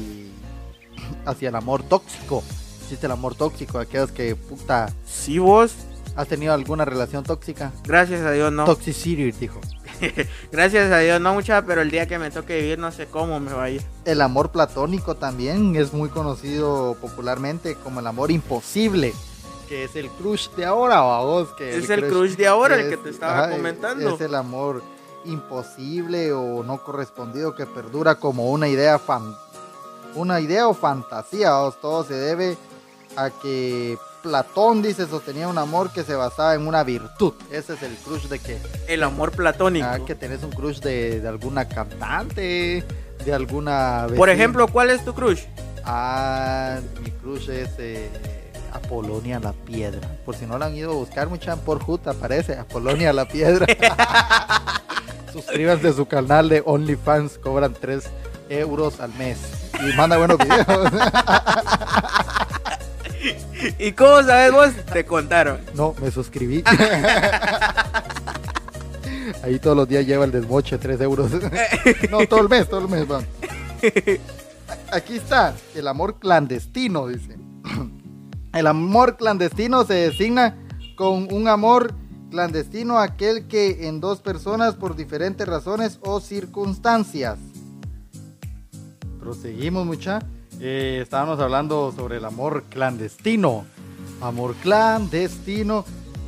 hacia 1.26 1.48
el 1.48 1.54
amor 1.54 1.82
tóxico. 1.82 2.42
Existe 2.82 3.06
el 3.06 3.12
amor 3.12 3.34
tóxico, 3.34 3.78
aquellos 3.78 4.10
que 4.10 4.36
puta... 4.36 4.92
Si 5.04 5.38
vos... 5.38 5.74
¿Has 6.14 6.28
tenido 6.28 6.52
alguna 6.52 6.84
relación 6.84 7.24
tóxica? 7.24 7.72
Gracias 7.84 8.20
a 8.20 8.32
Dios, 8.32 8.52
no. 8.52 8.66
Toxicity, 8.66 9.32
dijo. 9.32 9.60
Gracias 10.52 10.92
a 10.92 10.98
Dios, 10.98 11.20
no 11.20 11.32
mucha, 11.32 11.64
pero 11.64 11.80
el 11.80 11.90
día 11.90 12.06
que 12.06 12.18
me 12.18 12.30
toque 12.30 12.60
vivir 12.60 12.78
no 12.78 12.92
sé 12.92 13.06
cómo 13.06 13.40
me 13.40 13.52
va 13.52 13.64
a 13.64 13.70
ir. 13.70 13.82
El 14.04 14.20
amor 14.20 14.50
platónico 14.50 15.14
también 15.14 15.74
es 15.76 15.92
muy 15.92 16.10
conocido 16.10 16.96
popularmente 17.00 17.76
como 17.76 18.00
el 18.00 18.06
amor 18.06 18.30
imposible, 18.30 19.14
que 19.72 19.84
es 19.84 19.96
el 19.96 20.10
crush 20.10 20.50
de 20.50 20.66
ahora, 20.66 21.00
vos. 21.00 21.48
Que 21.56 21.78
es 21.78 21.88
el, 21.88 22.06
crush, 22.06 22.36
de 22.36 22.46
ahora 22.46 22.78
el 22.78 22.90
que 22.90 22.98
te 22.98 23.08
estaba 23.08 23.48
comentando. 23.48 24.14
Es 24.14 24.20
el 24.20 24.34
amor 24.34 24.82
imposible 25.24 26.30
o 26.30 26.62
no 26.62 26.84
correspondido 26.84 27.54
que 27.54 27.64
perdura 27.64 28.16
como 28.16 28.50
una 28.50 28.68
idea 28.68 28.98
fan, 28.98 29.34
una 30.14 30.40
idea 30.40 30.68
o 30.68 30.74
fantasía, 30.74 31.52
todo 31.80 32.04
se 32.04 32.12
debe 32.12 32.58
a 33.16 33.30
que 33.30 33.96
Platón, 34.22 34.82
dice, 34.82 35.06
sostenía 35.06 35.48
un 35.48 35.56
amor 35.56 35.90
que 35.90 36.02
se 36.02 36.14
basaba 36.14 36.54
en 36.54 36.66
una 36.66 36.84
virtud. 36.84 37.32
Ese 37.50 37.72
es 37.72 37.82
el 37.82 37.96
crush 37.96 38.26
de 38.26 38.40
que... 38.40 38.58
El 38.88 39.02
amor 39.02 39.32
platónico. 39.32 39.86
Ah, 39.88 40.00
que 40.04 40.14
tenés 40.14 40.42
un 40.42 40.50
crush 40.50 40.80
de, 40.80 41.26
alguna 41.26 41.66
cantante, 41.66 42.84
de 43.24 43.32
alguna... 43.32 44.06
Por 44.14 44.28
ejemplo, 44.28 44.68
¿cuál 44.68 44.90
es 44.90 45.02
tu 45.02 45.14
crush? 45.14 45.44
Ah, 45.82 46.78
mi 47.02 47.10
crush 47.10 47.48
es 47.48 47.70
eh, 47.78 48.10
Apolonia 48.72 49.38
la 49.38 49.52
Piedra. 49.52 50.08
Por 50.24 50.34
si 50.34 50.46
no 50.46 50.58
la 50.58 50.66
han 50.66 50.74
ido 50.74 50.92
a 50.92 50.94
buscar, 50.94 51.28
mucha 51.28 51.56
por 51.56 51.82
Juta 51.82 52.10
aparece 52.12 52.58
Apolonia 52.58 53.12
la 53.12 53.26
Piedra. 53.28 53.66
Suscríbanse 55.32 55.88
a 55.88 55.92
su 55.92 56.06
canal 56.06 56.48
de 56.48 56.62
OnlyFans, 56.64 57.38
cobran 57.38 57.74
3 57.74 58.04
euros 58.48 59.00
al 59.00 59.12
mes. 59.14 59.38
Y 59.80 59.96
manda 59.96 60.16
buenos 60.18 60.38
videos. 60.38 60.66
¿Y 63.78 63.92
cómo 63.92 64.22
sabes 64.22 64.52
vos? 64.52 64.72
Te 64.92 65.04
contaron. 65.06 65.60
No, 65.74 65.94
me 66.00 66.10
suscribí. 66.10 66.64
Ahí 69.42 69.58
todos 69.58 69.76
los 69.76 69.88
días 69.88 70.06
lleva 70.06 70.24
el 70.24 70.32
desmoche, 70.32 70.78
3 70.78 71.00
euros. 71.00 71.30
no, 72.10 72.26
todo 72.26 72.40
el 72.40 72.48
mes, 72.48 72.68
todo 72.68 72.80
el 72.80 72.88
mes, 72.88 73.06
van. 73.06 73.26
Aquí 74.90 75.16
está, 75.16 75.54
el 75.74 75.88
amor 75.88 76.18
clandestino, 76.18 77.06
dice. 77.06 77.41
El 78.52 78.66
amor 78.66 79.16
clandestino 79.16 79.84
se 79.84 79.94
designa 79.94 80.56
con 80.94 81.32
un 81.32 81.48
amor 81.48 81.94
clandestino 82.30 82.98
aquel 82.98 83.48
que 83.48 83.88
en 83.88 84.00
dos 84.00 84.20
personas 84.20 84.74
por 84.74 84.94
diferentes 84.94 85.46
razones 85.48 85.98
o 86.02 86.20
circunstancias. 86.20 87.38
Proseguimos, 89.18 89.86
mucha. 89.86 90.20
Eh, 90.60 91.00
estábamos 91.02 91.40
hablando 91.40 91.92
sobre 91.92 92.18
el 92.18 92.24
amor 92.26 92.64
clandestino. 92.68 93.64
Amor 94.20 94.54
clandestino. 94.56 95.84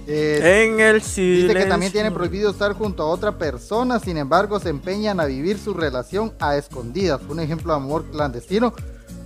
Eh, 0.07 0.67
en 0.67 0.81
el 0.81 1.03
silencio. 1.03 1.49
Dice 1.49 1.65
que 1.65 1.67
también 1.67 1.93
tiene 1.93 2.11
prohibido 2.11 2.51
estar 2.51 2.73
junto 2.73 3.03
a 3.03 3.07
otra 3.07 3.39
persona, 3.39 3.99
sin 4.01 4.19
embargo 4.19 4.61
se 4.61 4.69
empeñan 4.69 5.19
a 5.19 5.25
vivir 5.27 5.59
su 5.59 5.75
relación 5.75 6.33
a 6.41 6.57
escondidas. 6.57 7.21
Un 7.29 7.41
ejemplo 7.41 7.73
de 7.73 7.79
amor 7.79 8.05
clandestino 8.11 8.75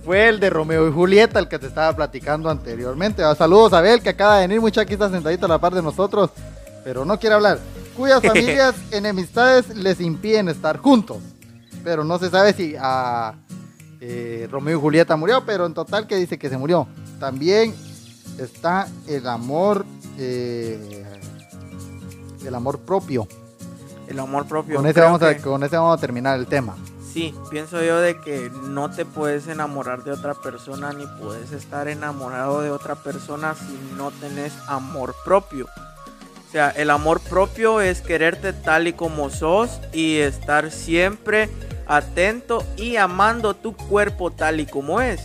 fue 0.09 0.27
el 0.27 0.39
de 0.39 0.49
Romeo 0.49 0.89
y 0.89 0.91
Julieta, 0.91 1.37
el 1.37 1.47
que 1.47 1.59
te 1.59 1.67
estaba 1.67 1.95
platicando 1.95 2.49
anteriormente. 2.49 3.21
Ah, 3.21 3.35
saludos 3.35 3.73
a 3.73 3.77
Abel, 3.77 4.01
que 4.01 4.09
acaba 4.09 4.37
de 4.37 4.47
venir, 4.47 4.59
mucha 4.59 4.81
aquí 4.81 4.93
está 4.93 5.07
sentadito 5.07 5.45
a 5.45 5.49
la 5.49 5.59
par 5.59 5.75
de 5.75 5.83
nosotros, 5.83 6.31
pero 6.83 7.05
no 7.05 7.19
quiere 7.19 7.35
hablar. 7.35 7.59
Cuyas 7.95 8.19
familias 8.23 8.73
enemistades 8.89 9.69
les 9.75 10.01
impiden 10.01 10.49
estar 10.49 10.77
juntos. 10.77 11.17
Pero 11.83 12.03
no 12.03 12.17
se 12.17 12.31
sabe 12.31 12.53
si 12.53 12.73
a 12.75 13.35
eh, 14.01 14.47
Romeo 14.49 14.79
y 14.79 14.81
Julieta 14.81 15.15
murió, 15.15 15.45
pero 15.45 15.67
en 15.67 15.75
total 15.75 16.07
que 16.07 16.15
dice 16.15 16.39
que 16.39 16.49
se 16.49 16.57
murió. 16.57 16.87
También 17.19 17.75
está 18.39 18.87
el 19.07 19.27
amor, 19.27 19.85
eh, 20.17 21.05
el 22.43 22.55
amor 22.55 22.79
propio. 22.79 23.27
El 24.07 24.17
amor 24.17 24.47
propio. 24.47 24.77
Con 24.77 24.87
ese, 24.87 25.01
vamos 25.01 25.21
a, 25.21 25.37
con 25.37 25.63
ese 25.63 25.77
vamos 25.77 25.95
a 25.95 26.01
terminar 26.01 26.39
el 26.39 26.47
tema. 26.47 26.75
Sí, 27.11 27.33
pienso 27.49 27.81
yo 27.83 27.99
de 27.99 28.19
que 28.21 28.51
no 28.63 28.91
te 28.91 29.03
puedes 29.03 29.47
enamorar 29.47 30.03
de 30.03 30.11
otra 30.11 30.35
persona 30.35 30.93
ni 30.93 31.07
puedes 31.21 31.51
estar 31.51 31.87
enamorado 31.87 32.61
de 32.61 32.69
otra 32.69 32.95
persona 32.95 33.55
si 33.55 33.95
no 33.95 34.11
tenés 34.11 34.53
amor 34.67 35.15
propio. 35.25 35.65
O 35.65 36.51
sea, 36.51 36.69
el 36.69 36.89
amor 36.89 37.19
propio 37.21 37.81
es 37.81 38.01
quererte 38.01 38.53
tal 38.53 38.87
y 38.87 38.93
como 38.93 39.29
sos 39.29 39.79
y 39.91 40.17
estar 40.17 40.71
siempre 40.71 41.49
atento 41.87 42.63
y 42.77 42.97
amando 42.97 43.55
tu 43.55 43.75
cuerpo 43.75 44.31
tal 44.31 44.59
y 44.59 44.65
como 44.65 45.01
es. 45.01 45.21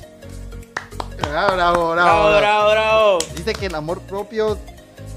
Bravo, 1.19 1.55
bravo, 1.55 1.91
bravo. 1.93 2.39
Bravo, 2.39 2.71
bravo, 2.71 3.19
Dice 3.37 3.53
que 3.53 3.67
el 3.67 3.75
amor 3.75 4.01
propio 4.03 4.59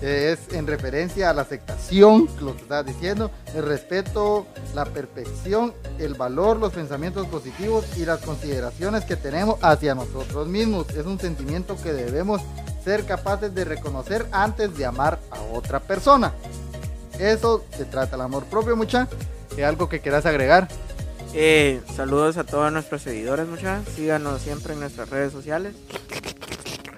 es 0.02 0.40
en 0.52 0.68
referencia 0.68 1.30
a 1.30 1.34
la 1.34 1.42
aceptación, 1.42 2.30
lo 2.42 2.56
que 2.56 2.62
estás 2.62 2.86
diciendo, 2.86 3.32
el 3.56 3.64
respeto, 3.64 4.46
la 4.76 4.86
perfección, 4.86 5.74
el 6.00 6.14
valor, 6.14 6.58
los 6.58 6.74
pensamientos 6.74 7.28
positivos 7.28 7.86
y 7.98 8.06
las 8.06 8.22
consideraciones 8.22 9.06
que 9.06 9.16
tenemos 9.16 9.58
hacia 9.62 9.96
nosotros 9.96 10.48
mismos. 10.48 10.90
Es 10.92 11.06
un 11.06 11.20
sentimiento 11.20 11.76
que 11.82 11.94
debemos 11.94 12.42
ser 12.84 13.06
capaces 13.06 13.54
de 13.54 13.66
reconocer 13.66 14.28
antes 14.32 14.78
de 14.78 14.86
amar 14.86 15.20
a 15.32 15.42
otra 15.54 15.80
persona. 15.80 16.34
Eso 17.20 17.66
se 17.76 17.86
trata 17.86 18.16
el 18.16 18.22
amor 18.22 18.46
propio, 18.46 18.76
mucha. 18.76 19.08
¿Algo 19.66 19.90
que 19.90 20.00
quieras 20.02 20.26
agregar? 20.28 20.68
Eh, 21.34 21.82
saludos 21.96 22.38
a 22.38 22.44
todos 22.44 22.72
nuestros 22.72 23.02
seguidores, 23.02 23.48
muchachos. 23.48 23.94
Síganos 23.96 24.42
siempre 24.42 24.74
en 24.74 24.80
nuestras 24.80 25.10
redes 25.10 25.32
sociales. 25.32 25.74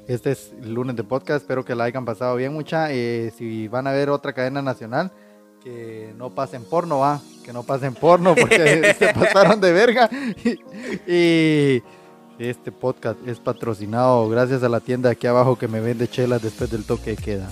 Este 0.10 0.32
es 0.32 0.52
el 0.63 0.74
lunes 0.74 0.95
de 0.95 1.04
podcast. 1.04 1.43
Espero 1.43 1.63
que 1.63 1.76
la 1.76 1.84
hayan 1.84 2.04
pasado 2.04 2.36
bien, 2.36 2.52
mucha. 2.52 2.91
Eh, 2.91 3.32
si 3.38 3.67
van 3.67 3.86
a 3.86 3.91
ver 3.91 4.10
otra 4.10 4.34
cadena 4.34 4.60
nacional, 4.60 5.12
que 5.63 6.12
no 6.17 6.32
pasen 6.32 6.63
porno, 6.63 6.98
va. 6.98 7.22
Que 7.45 7.54
no 7.54 7.62
pasen 7.62 7.93
porno 7.93 8.34
porque 8.34 8.95
se 8.98 9.13
pasaron 9.13 9.62
de 9.62 9.72
verga. 9.72 10.10
y 11.08 11.84
este 12.39 12.72
podcast 12.72 13.19
es 13.28 13.39
patrocinado 13.39 14.28
gracias 14.30 14.63
a 14.63 14.69
la 14.69 14.80
tienda 14.80 15.12
aquí 15.12 15.28
abajo 15.28 15.60
que 15.60 15.67
me 15.67 15.80
vende 15.80 16.08
chelas 16.08 16.41
después 16.41 16.72
del 16.72 16.86
toque 16.86 17.12
de 17.12 17.17
queda. 17.17 17.50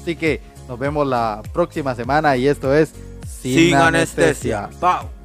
Así 0.00 0.14
que 0.14 0.40
nos 0.68 0.78
vemos 0.78 1.04
la 1.04 1.42
próxima 1.52 1.96
semana 1.96 2.36
y 2.36 2.46
esto 2.46 2.72
es 2.72 2.92
Sin, 3.26 3.74
anestesia. 3.74 4.70
Pau. 4.78 5.17